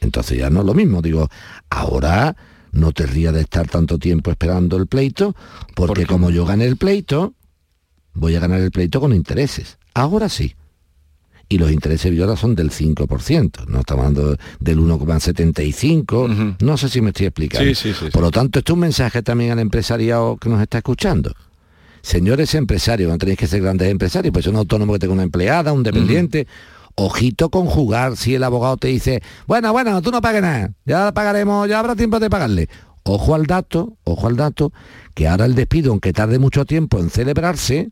[0.00, 1.28] Entonces ya no es lo mismo, digo,
[1.70, 2.36] ahora
[2.72, 5.34] no te rías de estar tanto tiempo esperando el pleito,
[5.74, 7.34] porque como yo gané el pleito,
[8.12, 9.78] voy a ganar el pleito con intereses.
[9.94, 10.54] Ahora sí
[11.48, 17.00] y los intereses viola son del 5%, no estamos hablando del 1,75, no sé si
[17.00, 17.70] me estoy explicando.
[18.12, 21.32] Por lo tanto, esto es un mensaje también al empresariado que nos está escuchando.
[22.02, 25.72] Señores empresarios, no tenéis que ser grandes empresarios, pues un autónomo que tenga una empleada,
[25.72, 26.46] un dependiente.
[27.00, 31.12] Ojito con jugar si el abogado te dice, bueno, bueno, tú no pagues nada, ya
[31.12, 32.68] pagaremos, ya habrá tiempo de pagarle.
[33.04, 34.72] Ojo al dato, ojo al dato,
[35.14, 37.90] que ahora el despido, aunque tarde mucho tiempo en celebrarse,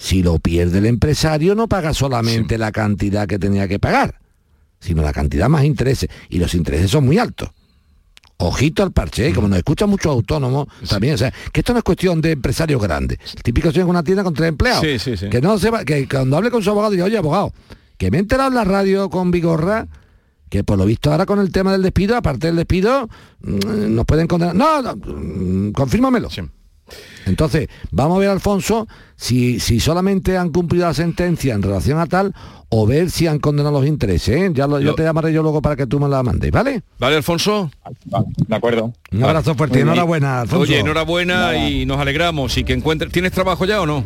[0.00, 4.18] Si lo pierde el empresario no paga solamente la cantidad que tenía que pagar,
[4.80, 6.08] sino la cantidad más intereses.
[6.30, 7.50] Y los intereses son muy altos.
[8.38, 9.34] Ojito al parche, ¿eh?
[9.34, 12.80] como nos escuchan muchos autónomos también, o sea, que esto no es cuestión de empresarios
[12.80, 13.18] grandes.
[13.36, 14.82] El típico señor con una tienda con tres empleados.
[14.82, 15.28] Sí, sí, sí.
[15.28, 17.52] Que no se va, que cuando hable con su abogado diga, oye, abogado,
[17.98, 19.86] que me he enterado en la radio con Vigorra
[20.48, 23.08] que por lo visto ahora con el tema del despido, aparte del despido,
[23.42, 24.54] mm, nos pueden condenar.
[24.54, 26.28] No, no, mm, confírmamelo.
[27.26, 32.06] Entonces, vamos a ver, Alfonso, si, si solamente han cumplido la sentencia en relación a
[32.06, 32.34] tal,
[32.68, 34.28] o ver si han condenado los intereses.
[34.36, 34.50] ¿eh?
[34.54, 36.82] Ya, lo, yo te llamaré yo luego para que tú me la mandes, ¿vale?
[36.98, 37.70] ¿Vale, Alfonso?
[38.46, 38.92] De acuerdo.
[39.12, 40.62] Un abrazo fuerte y enhorabuena, Alfonso.
[40.62, 41.68] Oye, enhorabuena Nada.
[41.68, 42.56] y nos alegramos.
[42.56, 43.10] Y que encuentres...
[43.12, 44.04] ¿Tienes trabajo ya o no?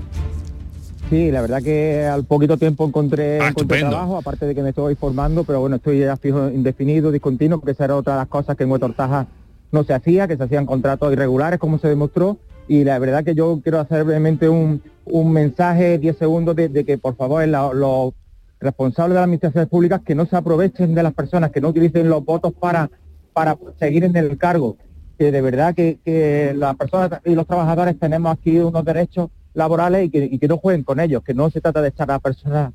[1.11, 4.71] Sí, la verdad que al poquito tiempo encontré, Ah, encontré trabajo, aparte de que me
[4.71, 8.29] estoy formando, pero bueno, estoy ya fijo indefinido, discontinuo, porque esa era otra de las
[8.29, 9.27] cosas que en Huetortaja
[9.71, 13.35] no se hacía, que se hacían contratos irregulares, como se demostró, y la verdad que
[13.35, 18.15] yo quiero hacer brevemente un, un mensaje, 10 segundos, de, que por favor los
[18.61, 22.09] responsables de las administraciones públicas que no se aprovechen de las personas, que no utilicen
[22.09, 22.91] los votos para,
[23.33, 24.77] para seguir en el cargo,
[25.19, 30.07] que de verdad que, que las personas y los trabajadores tenemos aquí unos derechos laborales
[30.07, 32.19] y que, y que no jueguen con ellos, que no se trata de echar a
[32.19, 32.73] personas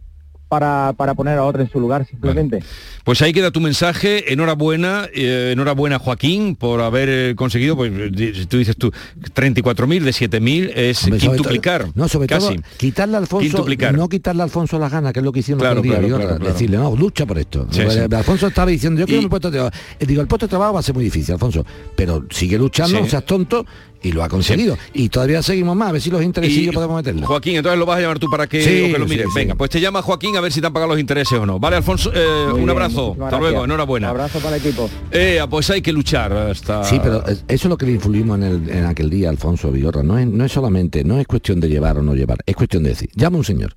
[0.50, 2.62] para, para poner a otra en su lugar simplemente.
[3.04, 4.34] Pues ahí queda tu mensaje.
[4.34, 7.92] Enhorabuena, eh, enhorabuena Joaquín por haber eh, conseguido, pues
[8.50, 8.92] tú dices tú,
[9.36, 11.82] 34.000 de 7.000 es Hombre, sobre quintuplicar.
[11.84, 12.56] todo- no, sobre casi.
[12.56, 13.96] todo, quitarle a Alfonso, Quintuplicar.
[13.96, 16.78] no quitarle a Alfonso las ganas, que es lo que hicieron Claro, otro claro, decirle,
[16.78, 17.68] no, lucha por esto.
[17.72, 18.00] Sí, sí.
[18.16, 19.76] Alfonso estaba diciendo, yo quiero Y- mi puesto de trabajo.
[20.00, 22.98] Eh, Digo, el puesto de trabajo va a ser muy difícil, Alfonso, pero sigue luchando,
[22.98, 23.04] Sí.
[23.04, 23.66] no seas tonto,
[24.02, 24.78] y lo ha conseguido.
[24.94, 27.28] Y todavía seguimos más, a ver si los interesillos podemos meterlo.
[27.28, 29.26] Joaquín, entonces lo vas a llamar tú para que, Sí, o que lo mires.
[29.28, 29.32] sí.
[29.36, 31.60] Venga, pues te llama Joaquín a ver si te han pagado los intereses o no.
[31.60, 33.12] Vale, Alfonso, eh, un bien, abrazo.
[33.12, 33.42] Hasta gracias.
[33.42, 34.10] luego, enhorabuena.
[34.10, 34.90] Abrazo para el equipo.
[35.12, 36.84] Eh, pues hay que luchar hasta...
[36.84, 39.72] Sí, pero es- eso es lo que le influimos en, el- en aquel día, Alfonso
[39.72, 40.04] Vigorra.
[40.04, 42.84] No es, no es solamente, no es cuestión de llevar o no llevar, es cuestión
[42.84, 43.76] de decir, llama a un señor.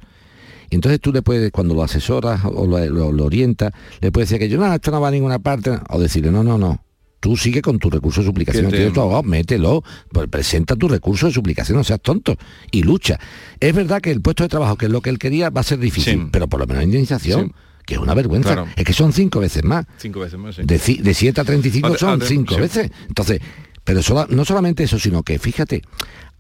[0.71, 4.31] Y entonces tú le puedes, cuando lo asesoras o lo, lo- lo orientas, le puedes
[4.31, 6.81] decir que yo, no, esto no va a ninguna parte, o decirle, no, no, no.
[7.23, 11.27] Tú sigue con tu recurso de suplicación, tienes tu abogado, mételo, pues presenta tu recurso
[11.29, 12.35] de suplicación, no seas tonto,
[12.73, 13.17] y lucha.
[13.61, 15.65] Es verdad que el puesto de trabajo, que es lo que él quería, va a
[15.65, 16.29] ser difícil, Sí.
[16.33, 17.53] pero por lo menos indemnización, Sí.
[17.87, 18.55] que es una vergüenza.
[18.55, 18.69] Claro.
[18.75, 19.87] Es que son cinco veces más.
[19.99, 20.63] Cinco veces más, sí.
[20.65, 22.61] De, ci- de 7 a 35 Ate- son ate- 5 sí.
[22.61, 22.91] veces.
[23.07, 23.41] Entonces,
[23.85, 25.83] pero sola- no solamente eso, sino que fíjate,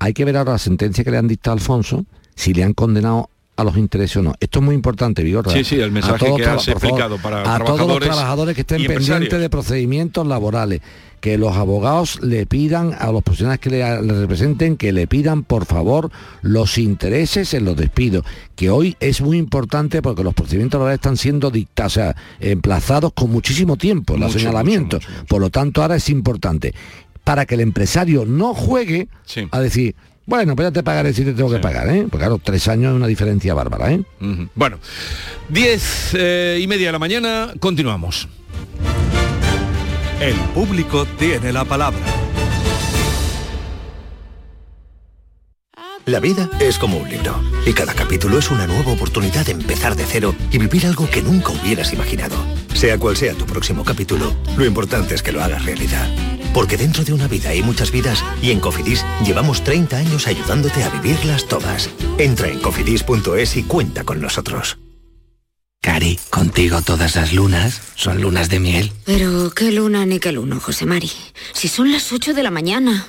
[0.00, 2.72] hay que ver ahora la sentencia que le han dictado a Alfonso, si le han
[2.72, 4.34] condenado a los intereses o no.
[4.40, 5.52] Esto es muy importante, Vigorra.
[5.52, 8.86] Sí, sí, el mensaje que has favor, explicado para a todos los trabajadores que estén
[8.86, 10.80] pendientes de procedimientos laborales,
[11.20, 15.44] que los abogados le pidan a los profesionales que le, le representen que le pidan
[15.44, 16.10] por favor
[16.40, 18.24] los intereses en los despidos,
[18.56, 23.12] que hoy es muy importante porque los procedimientos laborales están siendo dictados, o sea, emplazados
[23.12, 25.00] con muchísimo tiempo, los señalamientos.
[25.02, 25.28] mucho, mucho, mucho.
[25.28, 26.74] Por lo tanto, ahora es importante
[27.22, 29.46] para que el empresario no juegue Sí.
[29.52, 29.94] a decir,
[30.26, 32.02] bueno, pues ya te pagaré si te tengo que pagar, ¿eh?
[32.02, 34.04] Porque claro, tres años es una diferencia bárbara, ¿eh?
[34.54, 34.78] Bueno,
[35.48, 38.28] diez eh, y media de la mañana, continuamos.
[40.20, 41.98] El público tiene la palabra.
[46.06, 49.94] La vida es como un libro y cada capítulo es una nueva oportunidad de empezar
[49.94, 52.36] de cero y vivir algo que nunca hubieras imaginado.
[52.74, 56.08] Sea cual sea tu próximo capítulo, lo importante es que lo hagas realidad.
[56.54, 60.82] Porque dentro de una vida hay muchas vidas y en Cofidis llevamos 30 años ayudándote
[60.82, 61.90] a vivirlas todas.
[62.18, 64.78] Entra en cofidis.es y cuenta con nosotros.
[65.82, 68.92] Cari, contigo todas las lunas son lunas de miel.
[69.04, 71.10] Pero qué luna ni qué luno, José Mari.
[71.54, 73.08] Si son las 8 de la mañana.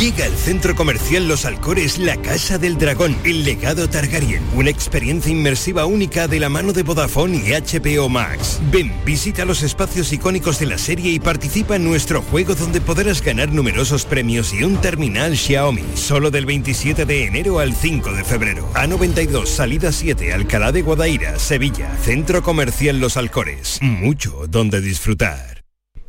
[0.00, 5.32] Llega al centro comercial Los Alcores la Casa del Dragón, el legado Targaryen, una experiencia
[5.32, 8.60] inmersiva única de la mano de Vodafone y HBO Max.
[8.70, 13.22] Ven, visita los espacios icónicos de la serie y participa en nuestro juego donde podrás
[13.22, 18.22] ganar numerosos premios y un terminal Xiaomi, solo del 27 de enero al 5 de
[18.22, 18.70] febrero.
[18.74, 23.80] A92, salida 7, Alcalá de Guadaira, Sevilla, Centro Comercial Los Alcores.
[23.82, 25.57] Mucho donde disfrutar.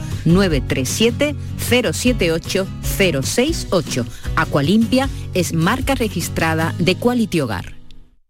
[5.36, 5.36] 937 078 068.
[5.36, 7.76] Aqualimpia es marca registrada de Quality Hogar.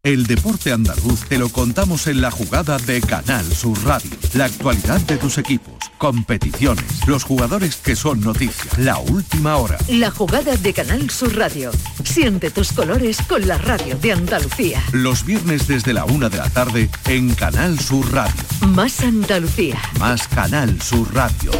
[0.03, 4.11] El deporte andaluz te lo contamos en la jugada de Canal Sur Radio.
[4.35, 9.79] La actualidad de tus equipos, competiciones, los jugadores que son noticia, la última hora.
[9.89, 11.71] La jugada de Canal Sur Radio.
[12.03, 14.83] Siente tus colores con la radio de Andalucía.
[14.91, 18.43] Los viernes desde la una de la tarde en Canal Sur Radio.
[18.67, 19.81] Más Andalucía.
[19.99, 21.51] Más Canal Sur Radio.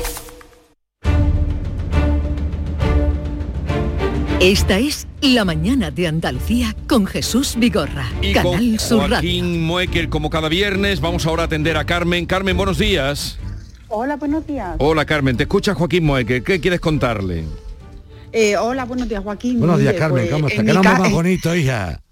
[4.45, 8.05] Esta es La Mañana de Andalucía con Jesús Vigorra.
[8.21, 9.10] Y Canal con Sur.
[9.10, 12.27] Joaquín Moekel, como cada viernes, vamos ahora a atender a Carmen.
[12.27, 13.39] Carmen, buenos días.
[13.88, 14.75] Hola, buenos días.
[14.77, 16.43] Hola Carmen, te escucha Joaquín Moekel.
[16.43, 17.43] ¿Qué quieres contarle?
[18.34, 19.58] Eh, hola, buenos días, Joaquín.
[19.58, 20.62] Buenos días, Carmen, pues, ¿cómo está?
[20.62, 22.03] en Qué nombre más bonito, hija.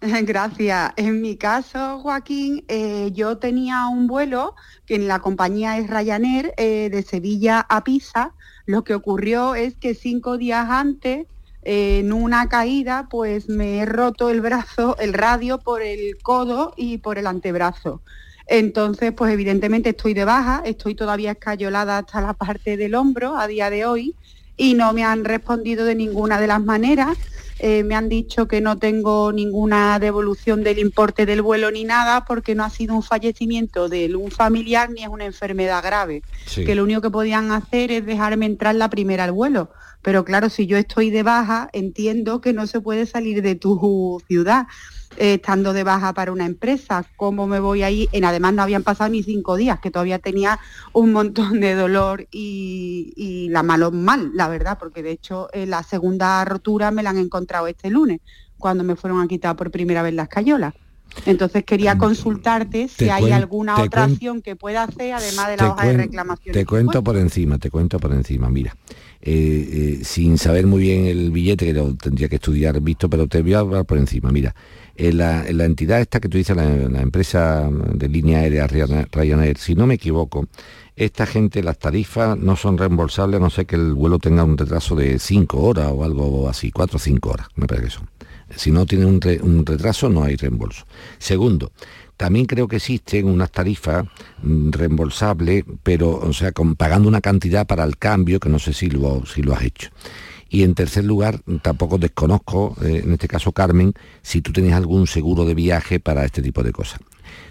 [0.00, 0.92] Gracias.
[0.96, 4.54] En mi caso, Joaquín, eh, yo tenía un vuelo
[4.86, 8.32] que en la compañía es Ryanair eh, de Sevilla a Pisa.
[8.64, 11.26] Lo que ocurrió es que cinco días antes,
[11.64, 16.98] en una caída, pues me he roto el brazo, el radio por el codo y
[16.98, 18.02] por el antebrazo.
[18.46, 23.46] Entonces, pues evidentemente estoy de baja, estoy todavía escayolada hasta la parte del hombro a
[23.46, 24.14] día de hoy
[24.56, 27.16] y no me han respondido de ninguna de las maneras.
[27.58, 32.24] Eh, me han dicho que no tengo ninguna devolución del importe del vuelo ni nada
[32.24, 36.22] porque no ha sido un fallecimiento de un familiar ni es una enfermedad grave.
[36.46, 36.64] Sí.
[36.64, 39.70] Que lo único que podían hacer es dejarme entrar la primera al vuelo.
[40.02, 44.22] Pero claro, si yo estoy de baja, entiendo que no se puede salir de tu
[44.28, 44.66] ciudad
[45.16, 47.04] eh, estando de baja para una empresa.
[47.16, 48.08] ¿Cómo me voy ahí?
[48.12, 50.58] En, además no habían pasado ni cinco días, que todavía tenía
[50.92, 55.66] un montón de dolor y, y la malo mal, la verdad, porque de hecho eh,
[55.66, 58.20] la segunda rotura me la han encontrado este lunes,
[58.58, 60.74] cuando me fueron a quitar por primera vez las cayolas.
[61.26, 65.86] Entonces quería consultarte si hay alguna otra acción que pueda hacer, además de la hoja
[65.86, 66.52] de reclamación.
[66.52, 68.50] Te cuento por encima, te cuento por encima.
[68.50, 68.76] Mira,
[69.20, 73.26] eh, eh, sin saber muy bien el billete, que lo tendría que estudiar visto, pero
[73.28, 74.30] te voy a hablar por encima.
[74.32, 74.54] Mira,
[74.96, 76.64] en la, en la entidad esta que tú dices, la,
[77.00, 80.46] empresa de línea aérea Ryana- Ryanair, si no me equivoco,
[80.96, 84.56] esta gente, las tarifas no son reembolsables, a no sé que el vuelo tenga un
[84.56, 88.08] retraso de 5 horas o algo así, 4 o 5 horas, me parece que son.
[88.56, 90.84] Si no tiene un, re- un retraso, no hay reembolso.
[91.18, 91.72] Segundo,
[92.16, 94.04] también creo que existen unas tarifas
[94.42, 98.88] mm, reembolsables, pero, o sea, pagando una cantidad para el cambio, que no sé si
[98.90, 99.90] lo, si lo has hecho.
[100.54, 105.08] Y en tercer lugar, tampoco desconozco, eh, en este caso Carmen, si tú tienes algún
[105.08, 107.00] seguro de viaje para este tipo de cosas.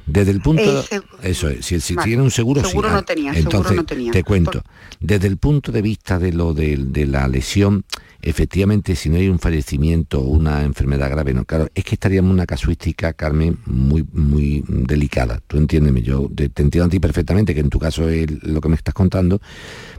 [0.05, 0.61] Desde el punto...
[0.63, 2.07] Eh, seg- eso es, si, si Vale.
[2.07, 2.69] tiene un seguro, sí.
[2.69, 4.11] Seguro Ah, no tenía, seguro entonces, no tenía.
[4.13, 4.61] Te cuento,
[5.01, 7.83] desde el punto de vista de lo de, de la lesión,
[8.21, 12.29] efectivamente, si no hay un fallecimiento o una enfermedad grave, no, claro, es que estaríamos
[12.29, 15.41] en una casuística, Carmen, muy, muy delicada.
[15.45, 18.61] Tú entiéndeme, yo te, te entiendo a ti perfectamente, que en tu caso es lo
[18.61, 19.41] que me estás contando,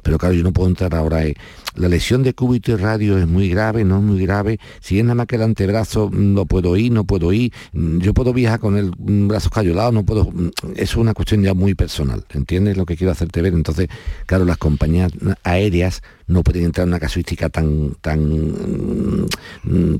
[0.02, 1.34] pero claro, yo no puedo entrar ahora en,
[1.74, 5.04] la lesión de cúbito y radio es muy grave, no es muy grave, si es
[5.04, 8.32] nada más que el antebrazo, mm, no puedo ir, no puedo ir, mm, yo puedo
[8.32, 10.32] viajar con el mm, brazo escayolado, no puedo,
[10.76, 13.54] es una cuestión ya muy personal, ¿entiendes lo que quiero hacerte ver?
[13.54, 13.88] Entonces,
[14.26, 15.12] claro, las compañías
[15.42, 19.26] aéreas no pueden entrar en una casuística tan tan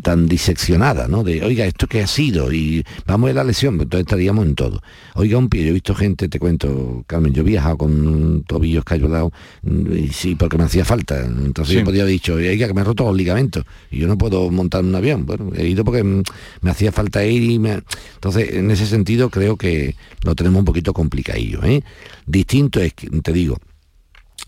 [0.03, 1.23] tan diseccionada, ¿no?
[1.23, 2.53] De, oiga, ¿esto qué ha sido?
[2.53, 4.83] Y vamos a la lesión, pues entonces estaríamos en todo.
[5.15, 8.85] Oiga, un pie, yo he visto gente, te cuento, Carmen, yo he viajado con tobillos
[8.85, 9.33] cayolados,
[9.65, 11.27] y sí, porque me hacía falta.
[11.73, 14.51] Yo podía haber dicho, oiga, que me he roto los ligamentos, y yo no puedo
[14.51, 15.27] montar un avión.
[15.27, 17.83] Bueno, he ido porque me hacía falta ir y me...
[18.15, 21.83] Entonces, en ese sentido creo que lo tenemos un poquito complicadillo, ¿eh?
[22.27, 23.59] Distinto es, que, te digo,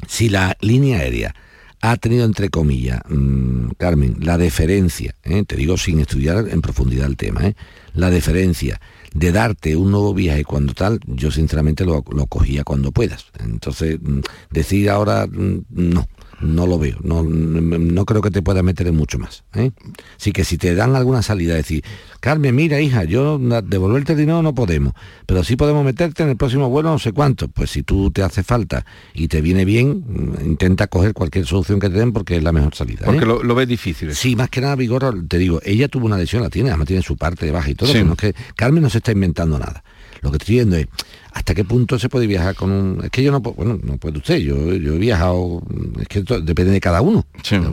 [0.07, 1.35] si la línea aérea
[1.81, 5.45] ha tenido, entre comillas, mm, Carmen, la deferencia, ¿eh?
[5.47, 7.55] te digo sin estudiar en profundidad el tema, ¿eh?
[7.95, 8.81] la deferencia
[9.15, 13.27] de darte un nuevo viaje cuando tal, yo sinceramente lo, lo cogía cuando puedas.
[13.39, 16.07] Entonces, mm, decir ahora, mm, no,
[16.41, 19.45] no lo veo, no, no creo que te pueda meter en mucho más.
[19.55, 19.71] ¿eh?
[20.19, 21.83] Así que si te dan alguna salida, decir,
[22.21, 24.93] Carmen, mira hija, yo devolverte el dinero no podemos,
[25.25, 27.49] pero sí podemos meterte en el próximo vuelo no sé cuánto.
[27.49, 28.85] Pues si tú te hace falta
[29.15, 32.53] y te viene bien, mm, intenta coger cualquier solución que te den porque es la
[32.53, 33.07] mejor salida.
[33.07, 33.27] Porque ¿eh?
[33.27, 34.15] lo, ves difícil.
[34.15, 37.03] Sí, más que nada, Vigorra, te digo, ella tuvo una lesión, la tiene, además tiene
[37.03, 39.83] su parte de baja y todo, no es que Carmen no se está inventando nada.
[40.23, 40.87] Lo que estoy diciendo es,
[41.37, 43.05] ¿hasta qué punto se puede viajar con un...?
[43.05, 45.63] Es que yo no puedo, bueno, no puede usted, yo, yo he viajado,
[46.01, 47.27] es que depende de cada uno.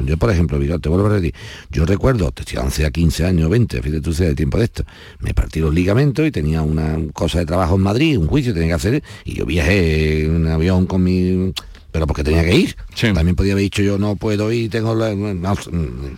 [0.05, 1.33] Yo, por ejemplo, te vuelvo a decir,
[1.71, 4.83] yo recuerdo, te estoy 11 a 15 años, 20, fíjate tú de tiempo de esto,
[5.19, 8.67] me partí los ligamentos y tenía una cosa de trabajo en Madrid, un juicio tenía
[8.67, 11.53] que hacer, y yo viajé en un avión con mi
[11.93, 12.75] pero porque tenía que ir.
[13.13, 15.13] También podía haber dicho yo no puedo ir, tengo la,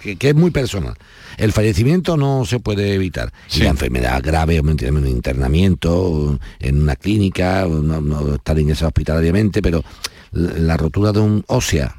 [0.01, 0.95] que, es muy personal.
[1.37, 3.31] El fallecimiento no se puede evitar.
[3.59, 4.69] la enfermedad grave, un
[5.05, 9.83] internamiento en una clínica, no, estar ingresado hospitalariamente, pero
[10.31, 11.93] la, rotura de un ósea,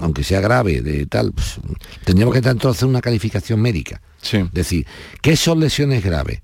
[0.00, 1.60] aunque sea grave, de tal, pues,
[2.04, 4.02] tendríamos que entonces hacer una calificación médica.
[4.20, 4.84] Es decir,
[5.20, 6.40] ¿qué son lesiones graves?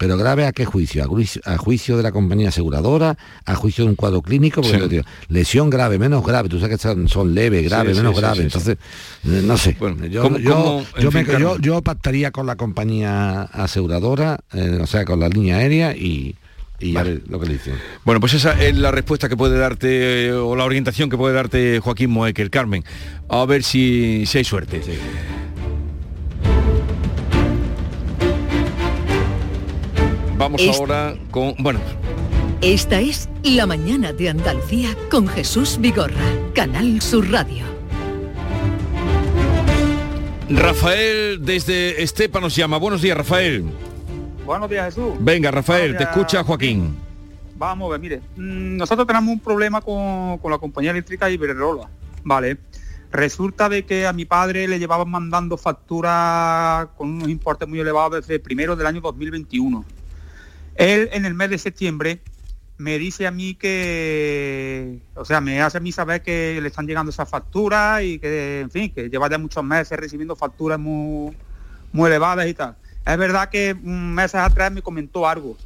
[0.00, 1.04] Pero grave a qué juicio?
[1.44, 5.98] A juicio, de la compañía aseguradora, a juicio de un cuadro clínico, porque lesión grave,
[5.98, 8.78] menos grave, tú sabes que son, leves, grave, menos grave, entonces,
[9.24, 9.76] eh, no sé.
[10.08, 16.34] yo, pactaría con la compañía aseguradora, eh, o sea, con la línea aérea y,
[16.78, 17.74] y lo que le dicen.
[18.02, 21.34] Bueno, pues esa es la respuesta que puede darte eh, o la orientación que puede
[21.34, 22.84] darte Joaquín Moecker, Carmen.
[23.28, 24.80] A ver si, si hay suerte.
[30.40, 31.54] Vamos ahora con...
[31.58, 31.80] Bueno.
[32.62, 36.14] Esta es La Mañana de Andalucía con Jesús Vigorra,
[36.54, 37.62] Canal Sur Radio.
[40.48, 42.78] Rafael desde Estepa nos llama.
[42.78, 43.66] Buenos días, Rafael.
[44.46, 45.12] Buenos días, Jesús.
[45.20, 46.96] Venga, Rafael, te escucha Joaquín.
[47.58, 51.90] Vamos a ver, mire, mm, nosotros tenemos un problema con, la compañía eléctrica Iberdrola,
[52.24, 52.56] ¿vale?
[53.12, 58.26] Resulta de que a mi padre le llevaban mandando facturas con unos importes muy elevados
[58.26, 59.84] desde primero del año 2021
[60.74, 62.20] él en el mes de septiembre
[62.80, 66.86] me dice a mí que, o sea, me hace a mí saber que le están
[66.86, 71.36] llegando esas facturas y que, en fin, que lleva ya muchos meses recibiendo facturas muy,
[71.92, 72.76] muy elevadas y tal.
[73.04, 75.58] Es verdad que meses atrás me comentó algo,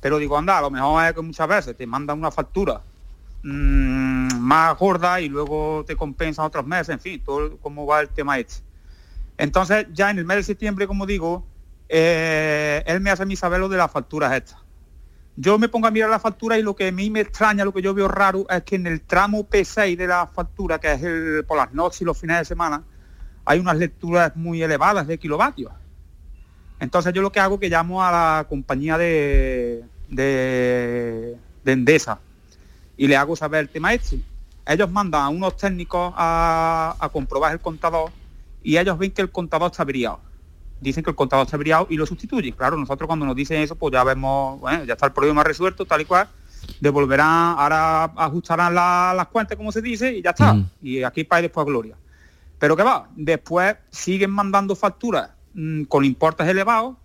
[0.00, 2.80] pero digo, anda, a lo mejor es que muchas veces te mandan una factura
[3.42, 8.08] mm, más gorda y luego te compensan otros meses, en fin, todo cómo va el
[8.08, 8.62] tema este.
[9.36, 11.44] Entonces, ya en el mes de septiembre, como digo,
[11.94, 14.62] eh, él me hace mí saber lo de las facturas estas
[15.36, 17.72] yo me pongo a mirar la factura y lo que a mí me extraña, lo
[17.72, 21.02] que yo veo raro, es que en el tramo P6 de la factura, que es
[21.02, 22.82] el, por las noches y los fines de semana,
[23.44, 25.72] hay unas lecturas muy elevadas de kilovatios.
[26.78, 32.18] Entonces yo lo que hago es que llamo a la compañía de, de, Endesa
[32.96, 34.20] y le hago saber el tema este.
[34.66, 38.10] Ellos mandan a unos técnicos a, a comprobar el contador
[38.62, 40.20] y ellos ven que el contador está averiado
[40.82, 42.54] dicen que el contador está averiado y lo sustituyen.
[42.54, 45.84] Claro, nosotros cuando nos dicen eso, pues ya vemos, bueno, ya está el problema resuelto,
[45.84, 46.28] tal y cual,
[46.80, 50.56] devolverán, ahora ajustarán las cuentas, como se dice, y ya está.
[50.82, 51.96] Y aquí para después gloria.
[52.58, 53.08] Pero ¿qué va?
[53.16, 56.96] Después siguen mandando facturas mm, con importes elevados.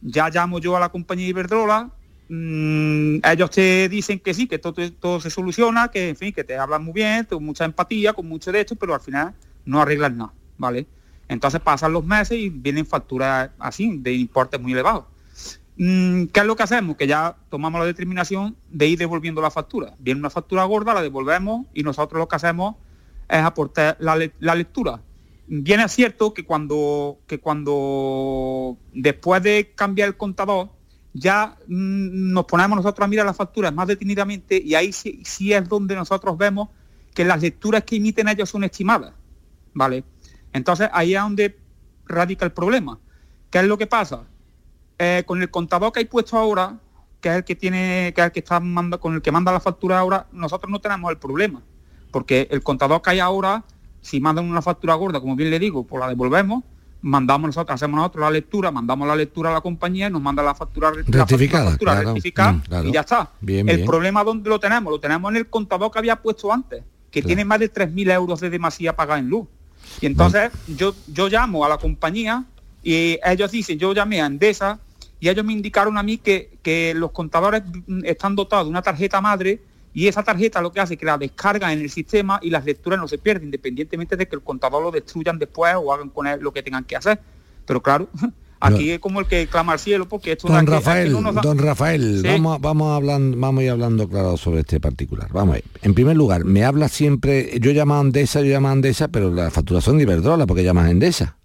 [0.00, 1.90] Ya llamo yo a la compañía Iberdrola.
[2.28, 6.42] Mm, ellos te dicen que sí, que todo, todo se soluciona, que en fin, que
[6.42, 9.80] te hablan muy bien, con mucha empatía, con mucho de esto, pero al final no
[9.80, 10.86] arreglan nada, ¿vale?
[11.28, 15.04] Entonces pasan los meses y vienen facturas así, de importes muy elevados.
[15.76, 16.96] Mm, ¿Qué es lo que hacemos?
[16.96, 19.94] Que ya tomamos la determinación de ir devolviendo la factura.
[19.98, 22.76] Viene una factura gorda, la devolvemos y nosotros lo que hacemos
[23.28, 24.16] es aportar la,
[24.54, 25.02] lectura.
[25.48, 30.70] Viene es cierto que cuando, que cuando después de cambiar el contador,
[31.12, 35.68] ya mm, nos ponemos nosotros a mirar las facturas más detenidamente y ahí sí es
[35.68, 36.68] donde nosotros vemos
[37.14, 39.12] que las lecturas que emiten ellos son estimadas.
[39.76, 40.04] ¿vale?
[40.56, 41.56] Entonces ahí es donde
[42.06, 42.98] radica el problema.
[43.50, 44.22] ¿Qué es lo que pasa?
[44.98, 46.78] Eh, con el contador que hay puesto ahora,
[47.20, 49.52] que es el que tiene, que es el que está manda, con el que manda
[49.52, 51.60] la factura ahora, nosotros no tenemos el problema.
[52.10, 53.64] Porque el contador que hay ahora,
[54.00, 56.64] si mandan una factura gorda, como bien le digo, pues la devolvemos,
[57.02, 60.54] mandamos nosotros, hacemos nosotros la lectura, mandamos la lectura a la compañía nos manda la
[60.54, 62.08] factura la Rectificada, factura claro.
[62.14, 62.88] rectificada Mm, claro.
[62.88, 63.30] y ya está.
[63.42, 63.86] Bien, el bien.
[63.86, 67.26] problema dónde lo tenemos, lo tenemos en el contador que había puesto antes, que Claro.
[67.26, 69.46] tiene más de 3.000 euros de demasía pagada en luz.
[70.00, 72.44] Y entonces yo, yo llamo a la compañía
[72.82, 74.78] y ellos dicen, yo llamé a Endesa
[75.18, 77.62] y ellos me indicaron a mí que, que los contadores
[78.04, 79.60] están dotados de una tarjeta madre
[79.96, 82.66] y esa tarjeta lo que hace es que la descargan en el sistema y las
[82.66, 86.26] lecturas no se pierden, independientemente de que el contador lo destruyan después o hagan con
[86.26, 87.18] él lo que tengan que hacer.
[87.64, 88.08] Pero claro,
[88.60, 91.34] aquí es como el que clama al cielo porque esto Don aquí Rafael, no nos
[91.34, 92.28] da- don Rafael, Sí.
[92.28, 95.28] vamos, vamos hablando, vamos a ir hablando claro sobre este particular.
[95.32, 95.64] Vamos a ver.
[95.82, 99.30] En primer lugar, me habla siempre, yo llamo a Andesa, yo llamo a Andesa, pero
[99.32, 101.36] la facturación de Iberdrola, porque llamas a Endesa.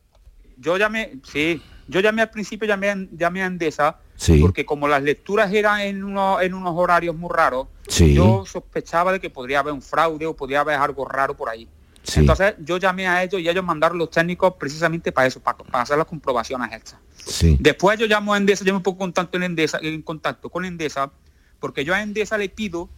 [0.58, 4.38] yo llamé, sí, yo llamé al principio, llamé, a- llamé a Endesa, Sí.
[4.40, 8.14] porque como las lecturas eran en, unos en unos horarios muy raros, Sí.
[8.14, 11.68] yo sospechaba de que podría haber un fraude o podría haber algo raro por ahí.
[12.04, 12.20] Sí.
[12.22, 15.84] Entonces yo llamé a ellos y ellos mandaron los técnicos precisamente para eso, para, para
[15.84, 17.00] hacer las comprobaciones estas.
[17.16, 17.58] Sí.
[17.60, 20.66] Después yo llamo a Endesa, yo me pongo en contacto, en, Endesa, en contacto con
[20.66, 21.12] Endesa,
[21.60, 22.90] porque yo a Endesa le pido,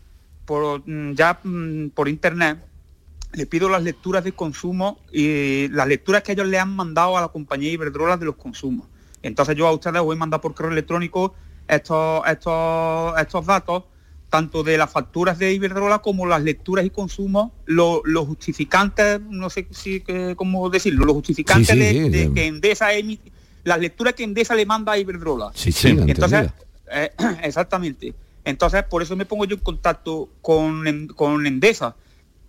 [0.45, 2.59] por, mm, ya mm, por internet,
[3.33, 7.21] le pido las lecturas de consumo y las lecturas que ellos le han mandado a
[7.21, 8.87] la compañía Iberdrola de los consumos.
[9.21, 11.33] Entonces yo a ustedes os voy a mandar por correo electrónico
[11.67, 13.83] estos, estos, estos datos,
[14.33, 19.47] tanto de las facturas de Iberdrola como las lecturas y consumos, lo- los justificantes, no
[19.51, 20.03] sé si
[20.35, 23.31] cómo decirlo, los justificantes Sí, sí, de, sí, de de- que Endesa emite,
[23.63, 25.51] las lecturas que Endesa le manda a Iberdrola.
[25.53, 26.49] Sí, sí, Entonces,
[26.91, 27.11] eh,
[27.43, 28.15] exactamente.
[28.43, 31.95] Entonces, por eso me pongo yo en contacto con, con Endesa.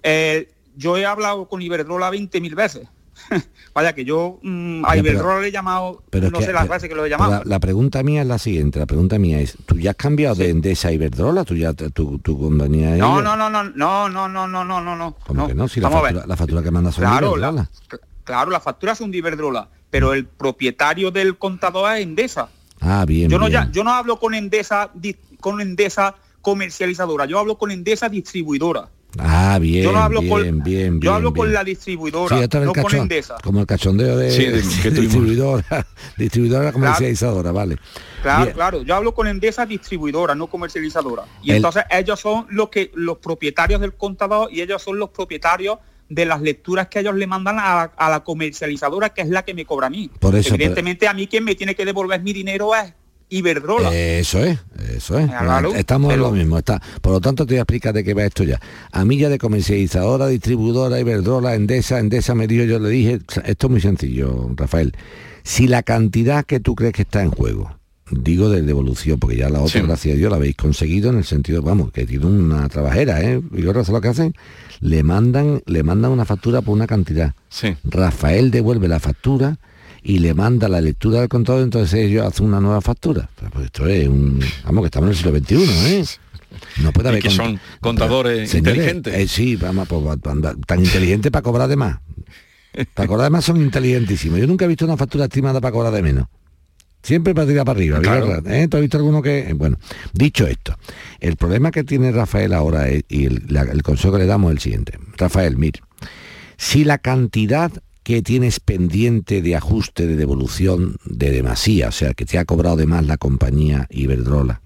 [0.03, 2.89] Eh, yo he hablado con Iberdrola 20.000 veces.
[3.75, 6.89] Vaya que yo mm, a Iberdrola le he llamado, Pero no que- sé las veces
[6.89, 7.33] que lo he llamado.
[7.33, 10.35] La, la pregunta mía es la siguiente, la pregunta mía es, ¿tú ya has cambiado
[10.35, 11.45] de Endesa a Iberdrola?
[11.45, 14.97] ¿Tú ya, tu, tu compañía No, no, no, no, no, no, no, no, no, no,
[14.97, 15.17] no.
[15.27, 15.69] ¿Cómo que no?
[15.69, 17.71] Si la factura, la factura que manda son de Claro, la- Iberdrola.
[18.25, 22.49] Claro, las facturas son de Iberdrola, pero el propietario del contador es Endesa.
[22.81, 23.65] Ah, bien, Yo no, bien.
[23.65, 24.91] ya, yo no hablo con Endesa,
[25.41, 28.89] con Endesa comercializadora, yo hablo con Endesa distribuidora.
[29.19, 31.55] Ah, bien, yo no hablo bien, con, bien, yo bien, hablo con bien.
[31.55, 33.37] la distribuidora, Sí, esto es el no con Endesa.
[33.43, 35.87] como el cachondeo de, Sí, de- que distribuidora,
[36.19, 37.79] distribuidora comercializadora, vale.
[38.23, 38.55] Claro, Bien.
[38.55, 38.83] claro.
[38.83, 41.25] Yo hablo con Endesa distribuidora, no comercializadora.
[41.43, 45.11] Y El- entonces ellos son los que los propietarios del contador y ellos son los
[45.11, 49.29] propietarios de las lecturas que ellos le mandan a la, a la comercializadora, que es
[49.29, 50.11] la que me cobra a mí.
[50.21, 52.93] Por eso, Evidentemente a mí quien me tiene que devolver mi dinero es
[53.39, 53.95] Iberdrola.
[53.95, 54.59] Eso es,
[54.95, 55.26] eso es.
[55.28, 56.59] Claro, Estamos en lo mismo.
[56.59, 56.80] Está.
[57.01, 58.61] Por lo tanto, te voy a explicar de qué va esto ya.
[58.93, 63.66] A mí ya de comercializadora, distribuidora, Iberdrola, Endesa, Endesa me dijo, yo le dije, esto
[63.66, 64.95] es muy sencillo, Rafael.
[65.43, 67.76] Si la cantidad que tú crees que está en juego,
[68.11, 69.87] digo de devolución, porque ya la otra, Sí.
[69.87, 73.41] gracias a Dios, la habéis conseguido en el sentido, vamos, que tiene una trabajera, ¿eh?
[73.55, 74.35] Y ahora lo que hacen,
[74.80, 77.35] le mandan, le mandan una factura por una cantidad.
[77.49, 77.74] Sí.
[77.85, 79.59] Rafael devuelve la factura
[80.05, 83.29] y le manda la lectura del contador, entonces ellos hacen una nueva factura.
[83.53, 84.39] Pues esto es un...
[84.65, 86.05] Vamos, que estamos en el siglo XXI, ¿eh?
[86.83, 87.23] No puede Y haber...
[87.23, 89.15] que cont- son contadores Señores, inteligentes.
[89.15, 90.21] eh, sí, vamos, pues,
[90.67, 91.99] tan inteligente para cobrar de más.
[92.93, 94.39] Para cobrar de más son inteligentísimos.
[94.39, 96.27] Yo nunca he visto una factura estimada para cobrar de menos.
[97.03, 98.43] Siempre para tirar para arriba, Claro.
[98.47, 98.67] ¿Eh?
[98.69, 99.53] ¿Tú has visto alguno que...?
[99.55, 99.79] Bueno,
[100.13, 100.75] dicho esto,
[101.21, 104.51] el problema que tiene Rafael ahora es- y el, la- el consejo que le damos
[104.51, 104.99] es el siguiente.
[105.19, 105.81] Rafael, mire,
[106.57, 107.71] si la cantidad
[108.05, 112.77] que tienes pendiente de ajuste de devolución de demasía, o sea, que te ha cobrado
[112.77, 114.61] de más la compañía Iberdrola,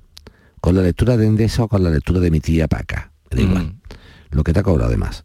[0.60, 3.36] con la lectura de Endesa o con la lectura de mi tía para acá, me
[3.36, 3.76] da igual,
[4.30, 5.24] lo que te ha cobrado de más.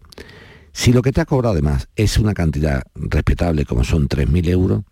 [0.71, 4.47] Si lo que te ha cobrado de más es una cantidad respetable como son 3.000
[4.47, 4.83] euros,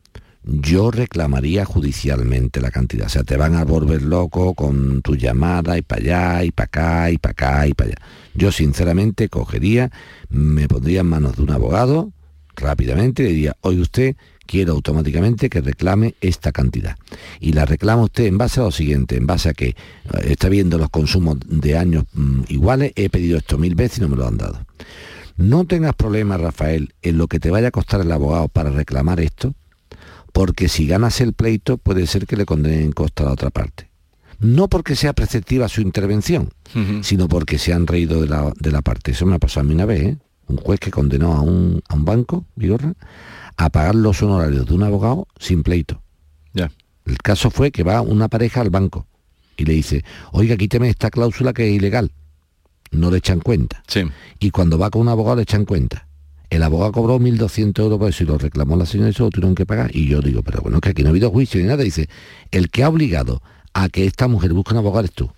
[0.44, 3.06] yo reclamaría judicialmente la cantidad.
[3.06, 6.66] O sea, te van a volver loco con tu llamada y para allá, y para
[6.66, 7.98] acá, y para acá, y para allá.
[8.34, 9.92] Yo sinceramente cogería,
[10.30, 12.12] me pondría en manos de un abogado
[12.56, 16.98] rápidamente le diría, oye usted, quiero automáticamente que reclame esta cantidad.
[17.40, 19.76] Y la reclama usted en base a lo siguiente, en base a que eh,
[20.26, 24.10] está viendo los consumos de años mm, iguales, he pedido esto mil veces y no
[24.10, 24.66] me lo han dado.
[25.38, 29.22] No tengas problemas, Rafael, en lo que te vaya a costar el abogado para reclamar
[29.22, 29.56] esto,
[30.34, 33.50] porque si ganas el pleito puede ser que le condenen en costa a la otra
[33.50, 33.90] parte.
[34.40, 36.50] No porque sea preceptiva su intervención,
[37.04, 39.12] sino porque se han reído de la, de la parte.
[39.12, 40.18] Eso me ha pasado a mí una vez, ¿eh?
[40.52, 42.94] Un juez que condenó a un, a un banco, Vigorra,
[43.58, 46.02] a pagar los honorarios de un abogado sin pleito.
[46.54, 46.72] Ya.
[47.06, 49.08] El caso fue que va una pareja al banco
[49.58, 52.12] y le dice, oiga, quíteme esta cláusula que es ilegal.
[52.92, 53.84] No le echan cuenta.
[53.88, 54.04] Sí.
[54.40, 56.08] Y cuando va con un abogado le echan cuenta.
[56.50, 59.30] El abogado cobró 1.200 euros por eso y lo reclamó la señora y eso lo
[59.30, 59.96] tuvieron que pagar.
[59.96, 61.82] Y yo digo, pero bueno, que aquí no ha habido juicio ni nada.
[61.82, 62.10] Dice,
[62.52, 63.42] el que ha obligado
[63.74, 65.32] a que esta mujer busque un abogado eres tú.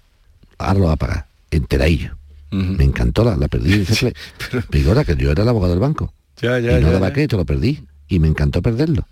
[0.57, 1.27] Ahora lo va a pagar.
[1.51, 2.17] Enteradillo.
[2.53, 3.79] Me encantó, la, la perdí.
[3.85, 4.13] Dice,
[4.49, 4.63] pero...
[4.69, 6.13] Que yo era el abogado del banco.
[6.41, 7.85] Ya, ya, y no ya, daba crédito, lo perdí.
[8.07, 9.07] Y me encantó perderlo.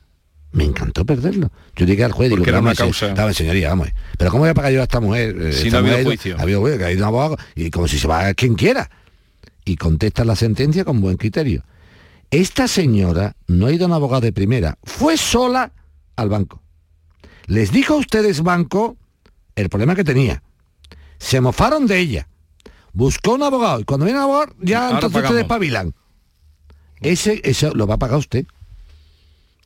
[0.52, 1.50] Me encantó perderlo.
[1.76, 3.08] Yo llegué al juez y digo, era una causa.
[3.10, 3.89] Estaba señoría, vamos.
[4.18, 5.36] Pero ¿cómo voy a pagar yo a esta mujer?
[5.39, 6.38] Eh, Si esta no mujer juicio.
[6.38, 8.56] Ha habido juicio, que ha ido un abogado y como si se va a quien
[8.56, 8.89] quiera.
[9.64, 11.64] Y contesta la sentencia con buen criterio.
[12.32, 15.72] Esta señora no ha ido a un abogado de primera, fue sola
[16.16, 16.62] al banco.
[17.46, 18.98] Les dijo a ustedes, banco,
[19.56, 20.42] el problema que tenía.
[21.18, 22.28] Se mofaron de ella.
[22.94, 25.32] Buscó un abogado y cuando viene el abogado, ya Ahora entonces pagamos.
[25.32, 25.94] ustedes pabilan.
[27.02, 28.46] Ese, eso lo va a pagar usted.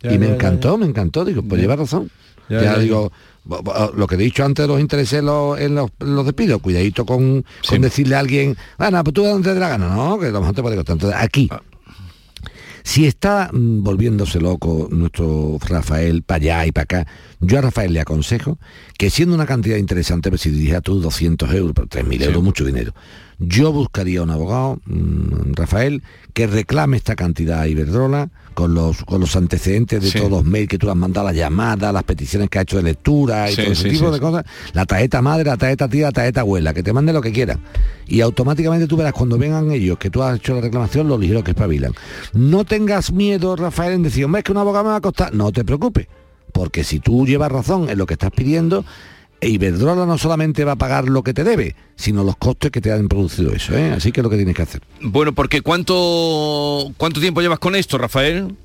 [0.01, 1.25] Ya, y me ya, ya, encantó, me encantó.
[1.25, 2.09] Digo, pues lleva razón.
[2.47, 3.11] Ya, digo,
[3.43, 3.63] bo-
[3.95, 7.43] lo que he dicho antes de los intereses los, en los, los despidos, cuidadito con,
[7.67, 10.29] con decirle a alguien, bueno, pues tú de donde te dé la gana, no, que
[10.29, 10.93] lo mejor te puede costar.
[10.93, 11.59] Entonces, aquí, Ah.
[12.85, 17.07] Si está mm, volviéndose loco nuestro Rafael para allá y para acá,
[17.41, 18.59] yo a Rafael le aconsejo
[18.99, 22.63] que siendo una cantidad interesante, pues si dijera tú 200 euros, pero 3.000 euros, mucho
[22.63, 22.93] dinero,
[23.39, 29.21] yo buscaría un abogado, mm, Rafael, que reclame esta cantidad a Iberdrola con los, con
[29.21, 30.17] los antecedentes de Sí.
[30.17, 32.83] todos los mails que tú has mandado, las llamadas, las peticiones que ha hecho de
[32.83, 36.07] lectura y Sí, todo ese sí, tipo de cosas, la tarjeta madre, la tarjeta tía,
[36.07, 37.59] la tarjeta abuela, que te mande lo que quieran.
[38.07, 41.43] Y automáticamente tú verás cuando vengan ellos que tú has hecho la reclamación, lo ligero
[41.43, 41.93] que espabilan.
[42.33, 45.33] No tengas miedo, Rafael, en decir, hombre, es que un abogado me va a costar.
[45.35, 46.07] No te preocupes,
[46.53, 48.85] porque si tú llevas razón en lo que estás pidiendo,
[49.41, 52.91] Iberdrola no solamente va a pagar lo que te debe, sino los costes que te
[52.91, 53.75] han producido eso.
[53.77, 53.91] ¿eh?
[53.91, 54.81] Así que es lo que tienes que hacer.
[55.01, 58.55] Bueno, porque ¿cuánto, ¿cuánto tiempo llevas con esto, Rafael?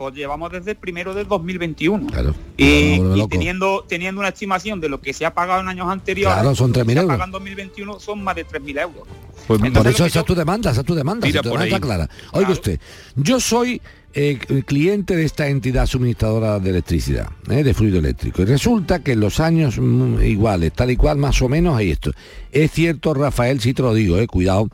[0.00, 2.06] Pues llevamos desde el primero del 2021.
[2.06, 2.34] Claro.
[2.56, 6.32] Y, y teniendo, teniendo una estimación de lo que se ha pagado en años anteriores,
[6.40, 7.14] Claro, son lo que 3.000 se ha euros.
[7.18, 9.02] pagado en 2021 son más de 3.000 euros.
[9.46, 11.58] Por Entonces, eso esa yo- es tu demanda, esa es tu demanda, si tu por
[11.60, 12.08] demanda clara.
[12.32, 12.80] Oiga usted,
[13.14, 13.82] yo soy
[14.14, 19.12] eh, cliente de esta entidad suministradora de electricidad, eh, de fluido eléctrico, y resulta que
[19.12, 22.10] en los años mm, iguales, tal y cual, más o menos hay esto.
[22.52, 24.70] Es cierto, Rafael, si te lo digo, eh, cuidado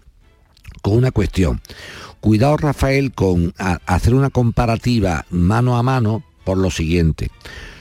[0.82, 1.60] con una cuestión.
[2.20, 7.30] Cuidado, Rafael, con a- hacer una comparativa mano a mano por lo siguiente.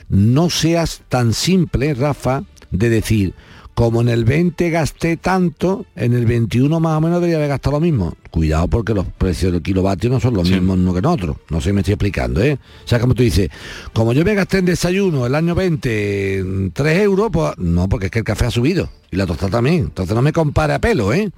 [0.10, 3.34] No seas tan simple, Rafa, de decir,
[3.74, 7.76] como en el 20 gasté tanto, en el 21 más o menos debería haber gastado
[7.78, 8.14] lo mismo.
[8.32, 11.40] Cuidado porque los precios del kilovatio no son los mismos uno que en otro.
[11.50, 12.54] No sé si me estoy explicando, ¿eh?
[12.86, 13.50] O sea, como tú dices,
[13.94, 18.12] como yo me gasté en desayuno el año 20 3 euros, pues no, porque es
[18.12, 18.90] que el café ha subido.
[19.12, 19.76] Y la tostada también.
[19.86, 21.30] Entonces no me compare a pelo, ¿eh?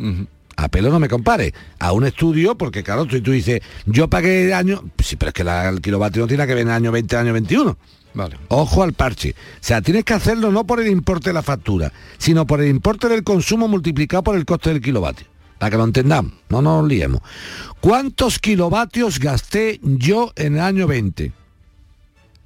[0.57, 1.53] A pelo no me compare.
[1.79, 4.83] A un estudio, porque claro, tú, tú dices, yo pagué el año...
[5.03, 7.15] Sí, pero es que la- el kilovatio no tiene que ver en el año 20,
[7.15, 7.77] año 21.
[8.15, 8.37] Vale.
[8.47, 9.35] Ojo al parche.
[9.37, 12.67] O sea, tienes que hacerlo no por el importe de la factura, sino por el
[12.69, 15.27] importe del consumo multiplicado por el coste del kilovatio.
[15.59, 17.21] Para que lo entendamos, no nos liemos.
[17.79, 21.31] ¿Cuántos kilovatios gasté yo en el año 20?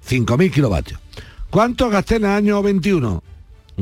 [0.07, 0.99] 5.000 kilovatios.
[1.49, 3.23] ¿Cuántos gasté en el año 21?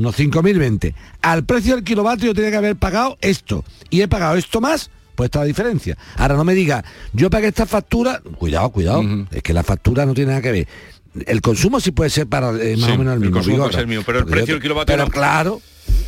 [0.00, 0.94] Unos 5.020.
[1.20, 3.64] Al precio del kilovatio tenía que haber pagado esto.
[3.90, 5.98] Y he pagado esto más, pues está la diferencia.
[6.16, 6.82] Ahora no me diga,
[7.12, 10.68] yo pagué esta factura, cuidado, cuidado, es que la factura no tiene nada que ver.
[11.26, 13.34] El consumo sí puede ser para eh, más Sí, o menos el el mismo.
[13.34, 13.72] consumo puede Vigorra.
[13.72, 15.10] ser el mismo, pero el precio del kilovatio Pero no.
[15.10, 15.60] claro,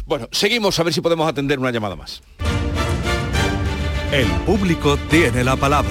[0.07, 2.23] Bueno, seguimos a ver si podemos atender una llamada más.
[4.13, 5.91] El público tiene la palabra.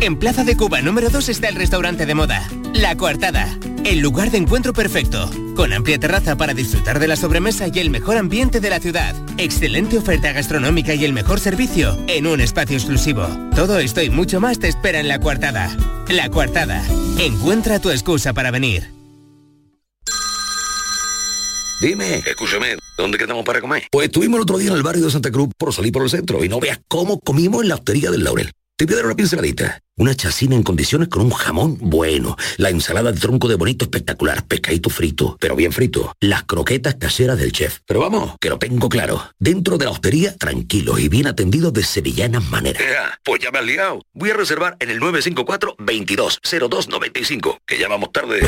[0.00, 4.30] En Plaza de Cuba número 2 está el restaurante de moda, La Coartada, el lugar
[4.30, 8.60] de encuentro perfecto, con amplia terraza para disfrutar de la sobremesa y el mejor ambiente
[8.60, 13.26] de la ciudad, excelente oferta gastronómica y el mejor servicio en un espacio exclusivo.
[13.54, 15.74] Todo esto y mucho más te espera en La Coartada.
[16.08, 16.84] La Coartada,
[17.18, 18.92] encuentra tu excusa para venir.
[21.80, 23.84] Dime, escúchame, ¿dónde quedamos para comer?
[23.90, 26.10] Pues estuvimos el otro día en el barrio de Santa Cruz por salir por el
[26.10, 28.52] centro y no veas cómo comimos en la hostería del Laurel.
[28.78, 29.80] Te voy a dar una pinceladita.
[29.96, 32.36] Una chacina en condiciones con un jamón bueno.
[32.58, 34.44] La ensalada de tronco de bonito espectacular.
[34.44, 36.14] Pescadito frito, pero bien frito.
[36.20, 37.78] Las croquetas caseras del chef.
[37.86, 39.30] Pero vamos, que lo tengo claro.
[39.38, 42.82] Dentro de la hostería, tranquilos y bien atendidos de sevillanas maneras.
[43.24, 44.02] pues ya me has liado.
[44.12, 48.42] Voy a reservar en el 954 220295 que ya vamos tarde.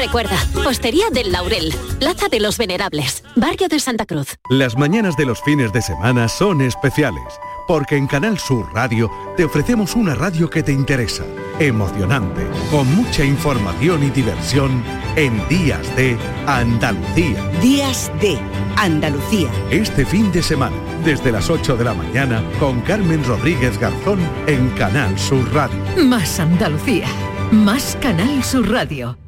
[0.00, 4.38] Recuerda, Hostería del Laurel, Plaza de los Venerables, Barrio de Santa Cruz.
[4.48, 7.22] Las mañanas de los fines de semana son especiales,
[7.68, 11.24] porque en Canal Sur Radio te ofrecemos una radio que te interesa,
[11.58, 14.82] emocionante, con mucha información y diversión
[15.16, 17.46] en Días de Andalucía.
[17.60, 18.38] Días de
[18.76, 19.50] Andalucía.
[19.70, 24.70] Este fin de semana, desde las 8 de la mañana, con Carmen Rodríguez Garzón en
[24.70, 25.78] Canal Sur Radio.
[26.02, 27.06] Más Andalucía.
[27.50, 29.18] Más Canal Sur Radio.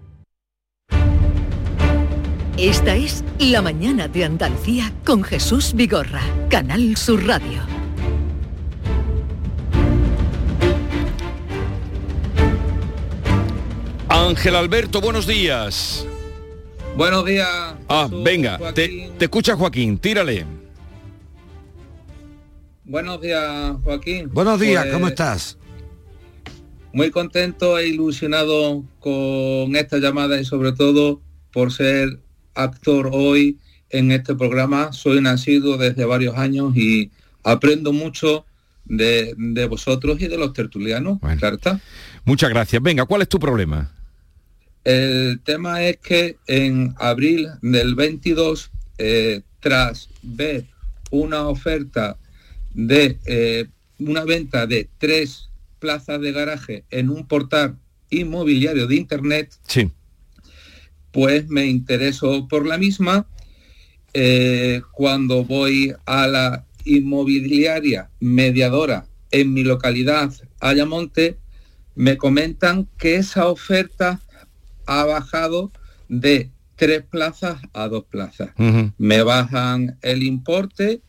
[2.59, 7.63] Esta es La Mañana de Andalucía con Jesús Vigorra, Canal Sur Radio.
[14.09, 16.07] Ángel Alberto, buenos días.
[16.95, 17.49] Buenos días.
[17.89, 20.45] Ah, venga, te, te escucha Joaquín, tírale.
[22.85, 24.29] Buenos días, Joaquín.
[24.31, 25.59] Buenos días, Pues, ¿cómo estás?
[26.93, 32.21] Muy contento e ilusionado con esta llamada y sobre todo por ser
[32.55, 33.59] actor hoy
[33.91, 34.93] en este programa.
[34.93, 37.11] Soy nacido desde varios años y
[37.45, 38.45] aprendo mucho
[38.85, 41.19] de, de vosotros y de los tertulianos.
[41.39, 41.81] Claro está.
[42.25, 42.83] Muchas gracias.
[42.83, 43.93] Venga, ¿cuál es tu problema?
[44.85, 50.67] El tema es que en abril del 22, eh, tras ver
[51.11, 52.17] una oferta
[52.75, 53.67] de eh,
[53.99, 57.77] una venta de tres plazas de garaje en un portal
[58.11, 59.91] inmobiliario de internet, sí.
[61.13, 63.27] Pues me interesó por la misma.
[64.15, 71.39] Eh, cuando voy a la inmobiliaria mediadora en mi localidad, Ayamonte,
[71.95, 74.21] me comentan que esa oferta
[74.87, 75.73] ha bajado
[76.09, 78.51] de tres plazas a dos plazas.
[78.99, 81.01] Me bajan el importe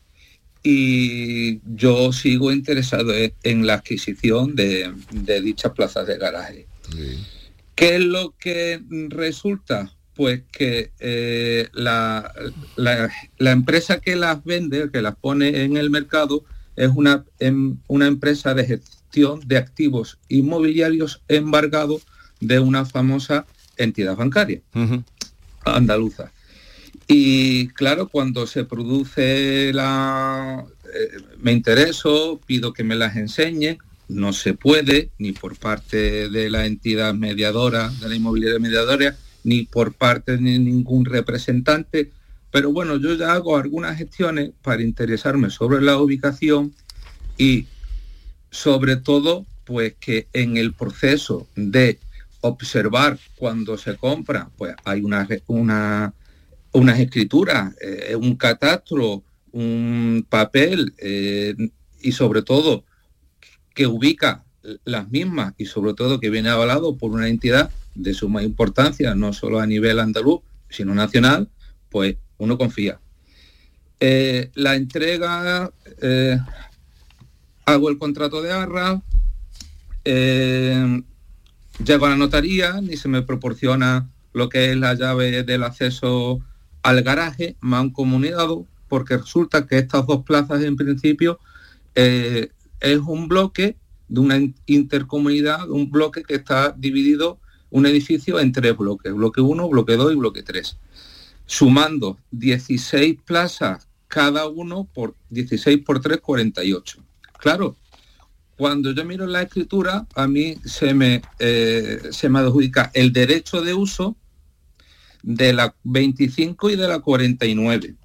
[0.62, 3.12] y yo sigo interesado
[3.43, 6.68] en la adquisición de, de dichas plazas de garaje.
[7.76, 9.91] ¿Qué es lo que resulta?
[10.15, 12.32] Pues que eh, la,
[12.76, 16.43] la- la empresa que las vende, que las pone en el mercado,
[16.76, 21.99] es una, em- una empresa de gestión de activos inmobiliarios embargado
[22.39, 23.45] de una famosa
[23.78, 24.61] entidad bancaria
[25.65, 26.32] andaluza.
[27.07, 30.63] Y claro, cuando se produce la...
[30.93, 33.78] eh, me intereso, pido que me las enseñen,
[34.08, 39.64] no se puede, ni por parte de la entidad mediadora, de la inmobiliaria mediadora, ni
[39.64, 42.12] por parte de ningún representante.
[42.51, 46.74] Pero bueno, yo ya hago algunas gestiones para interesarme sobre la ubicación
[47.38, 47.66] y
[48.51, 51.97] sobre todo, pues que en el proceso de
[52.41, 56.14] observar cuando se compra, pues hay una, una,
[56.74, 59.24] unas escrituras, eh, un catastro,
[59.54, 61.56] un papel eh,
[62.01, 62.84] y sobre todo
[63.74, 64.43] que ubica
[64.86, 69.34] las mismas y sobre todo que viene avalado por una entidad de suma importancia, no
[69.34, 71.49] solo a nivel andaluz, sino nacional,
[71.89, 72.99] pues uno confía.
[73.99, 75.71] Eh, la entrega,
[76.01, 76.38] eh,
[77.65, 79.01] hago el contrato de arra,
[80.05, 81.01] eh,
[81.84, 86.41] llego a la notaría, ni se me proporciona lo que es la llave del acceso
[86.82, 91.39] al garaje, me han comunicado, porque resulta que estas dos plazas en principio
[91.95, 92.49] eh,
[92.84, 93.77] es un bloque
[94.07, 97.39] de una in- intercomunidad, un bloque que está dividido,
[97.71, 100.77] un edificio en tres bloques, bloque 1, bloque 2 y bloque 3,
[101.47, 107.03] sumando 16 plazas cada uno por 16 por 3, 48.
[107.39, 107.75] Claro,
[108.57, 113.61] cuando yo miro la escritura, a mí se me, eh, se me adjudica el derecho
[113.63, 114.15] de uso
[115.23, 117.95] de la 25 y de la 49.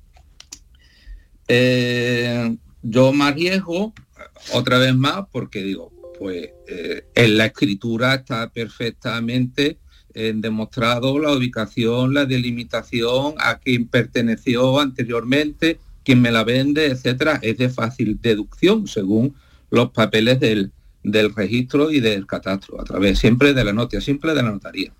[1.48, 3.92] Eh, yo me arriesgo
[4.52, 9.78] otra vez más porque digo, pues eh, en la escritura está perfectamente
[10.14, 17.38] eh, demostrado la ubicación, la delimitación, a quién perteneció anteriormente, quién me la vende, etcétera.
[17.42, 19.34] Es de fácil deducción según
[19.70, 20.72] los papeles del,
[21.02, 24.92] del registro y del catastro, a través siempre de la nota simple de la notaría.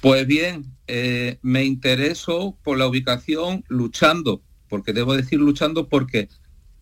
[0.00, 6.28] Pues bien, eh, me intereso por la ubicación luchando, porque debo decir luchando porque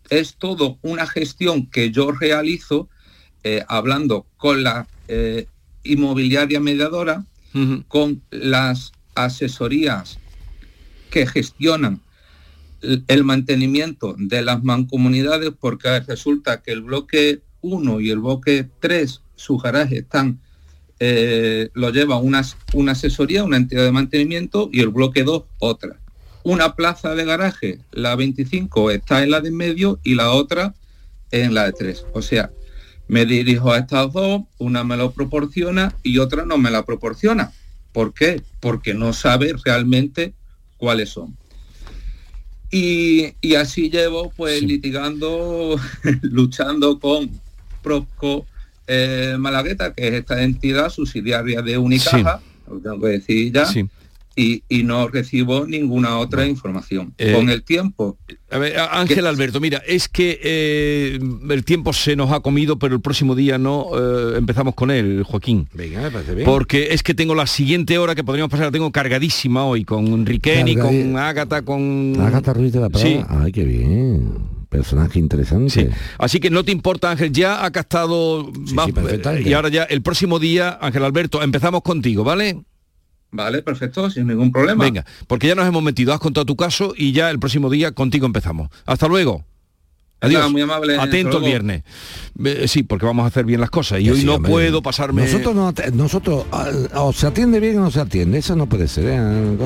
[0.09, 2.89] es todo una gestión que yo realizo
[3.43, 5.47] eh, hablando con la eh,
[5.83, 7.25] inmobiliaria mediadora,
[7.87, 10.19] con las asesorías
[11.09, 11.99] que gestionan
[12.81, 19.21] el mantenimiento de las mancomunidades porque resulta que el bloque 1 y el bloque 3,
[19.35, 20.39] su garaje están,
[20.99, 22.43] eh, lo lleva una,
[22.73, 25.99] una asesoría, una entidad de mantenimiento y el bloque 2 otra.
[26.43, 30.73] Una plaza de garaje, la 25, está en la de en medio y la otra
[31.31, 32.05] en la de 3.
[32.13, 32.51] O sea,
[33.07, 37.51] me dirijo a estas dos, una me lo proporciona y otra no me la proporciona.
[37.91, 38.41] ¿Por qué?
[38.59, 40.33] Porque no sabe realmente
[40.77, 41.35] cuáles son.
[42.71, 45.75] Y, así llevo pues litigando,
[46.21, 47.31] luchando con
[47.81, 48.45] Prosco
[48.85, 53.67] eh, Malagueta, que es esta entidad subsidiaria de Unicaja, lo tengo que decir ya,
[54.39, 57.13] y, no recibo ninguna otra información.
[57.17, 58.17] Eh, Con el tiempo.
[58.49, 61.19] A ver, Ángel Alberto, mira, es que eh,
[61.49, 65.23] el tiempo se nos ha comido, pero el próximo día no eh, empezamos con él,
[65.23, 65.67] Joaquín.
[65.73, 66.45] Venga, me parece bien.
[66.45, 70.25] Porque es que tengo la siguiente hora que podríamos pasar, la tengo cargadísima hoy, con
[70.25, 72.15] Riqueni, con Ágata, con.
[72.19, 73.05] Ágata Ruiz de la Prada.
[73.05, 73.21] Sí.
[73.27, 75.89] Ay, qué bien personaje interesante.
[76.17, 78.51] Así que no te importa, Ángel, ya ha estado
[79.43, 82.63] y ahora ya el próximo día, Ángel Alberto, empezamos contigo, ¿vale?
[83.31, 84.83] Vale, perfecto, sin ningún problema.
[84.83, 87.91] Venga, porque ya nos hemos metido, has contado tu caso y ya el próximo día
[87.91, 88.69] contigo empezamos.
[88.85, 89.45] Hasta luego.
[90.21, 90.51] Adiós.
[90.51, 90.99] muy amable.
[90.99, 91.83] Atento el viernes.
[92.67, 94.01] Sí, porque vamos a hacer bien las cosas.
[94.01, 95.23] Y hoy no puedo pasarme.
[95.23, 96.45] Nosotros no, nosotros
[96.93, 98.39] o se atiende bien o no se atiende.
[98.39, 99.05] Eso no puede ser.
[99.07, 99.57] ¿eh?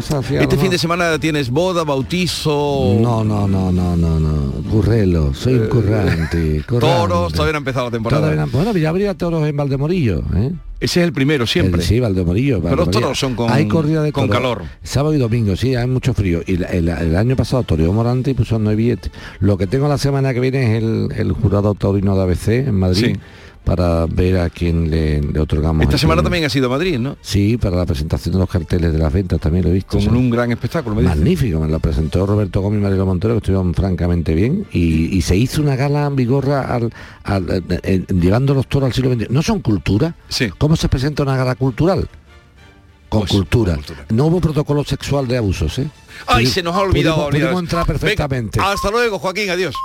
[0.41, 2.97] este fin de semana tienes boda, bautizo.
[2.99, 4.51] No, no, no, no, no, no.
[4.70, 6.64] Currelo, soy un currante.
[6.68, 8.45] Toros, todavía no ha empezado la temporada.
[8.51, 10.51] bueno, ya habría toros en Valdemorillo, ¿eh?
[10.80, 11.82] Ese es el primero siempre.
[11.82, 12.61] sí, Valdemorillo.
[12.61, 14.63] Pero los toros son con, hay corrida de con calor.
[14.84, 16.41] Sábado y domingo, sí, hay mucho frío.
[16.45, 19.11] Y el, año pasado Torio Morante y puso nueve billetes.
[19.39, 22.76] Lo que tengo la semana que viene es el, el jurado taurino de ABC en
[22.76, 23.17] Madrid.
[23.64, 25.84] Para ver a quién le, otorgamos.
[25.84, 27.18] Esta semana también ha sido Madrid, ¿no?
[27.22, 29.97] Sí, para la presentación de los carteles de las ventas también lo he visto.
[29.97, 33.38] Como un gran espectáculo, me Magnífico, me lo presentó Roberto Gómez y Marilo Montero, que
[33.38, 34.66] estuvieron francamente bien.
[34.72, 36.76] Y, se hizo una gala en Vigorra
[37.24, 37.64] al,
[38.09, 39.30] llevando los toros al siglo XX.
[39.30, 40.16] ¿No son cultura?
[40.28, 40.49] Sí.
[40.57, 42.09] ¿Cómo se presenta una gala cultural?
[43.07, 43.80] Con, pues, cultura.
[44.09, 45.88] No hubo protocolo sexual de abusos, ¿eh?
[46.28, 47.30] Ay, se nos ha olvidado.
[47.30, 48.59] Pudimos, entrar perfectamente.
[48.59, 49.76] hasta luego, Joaquín, adiós.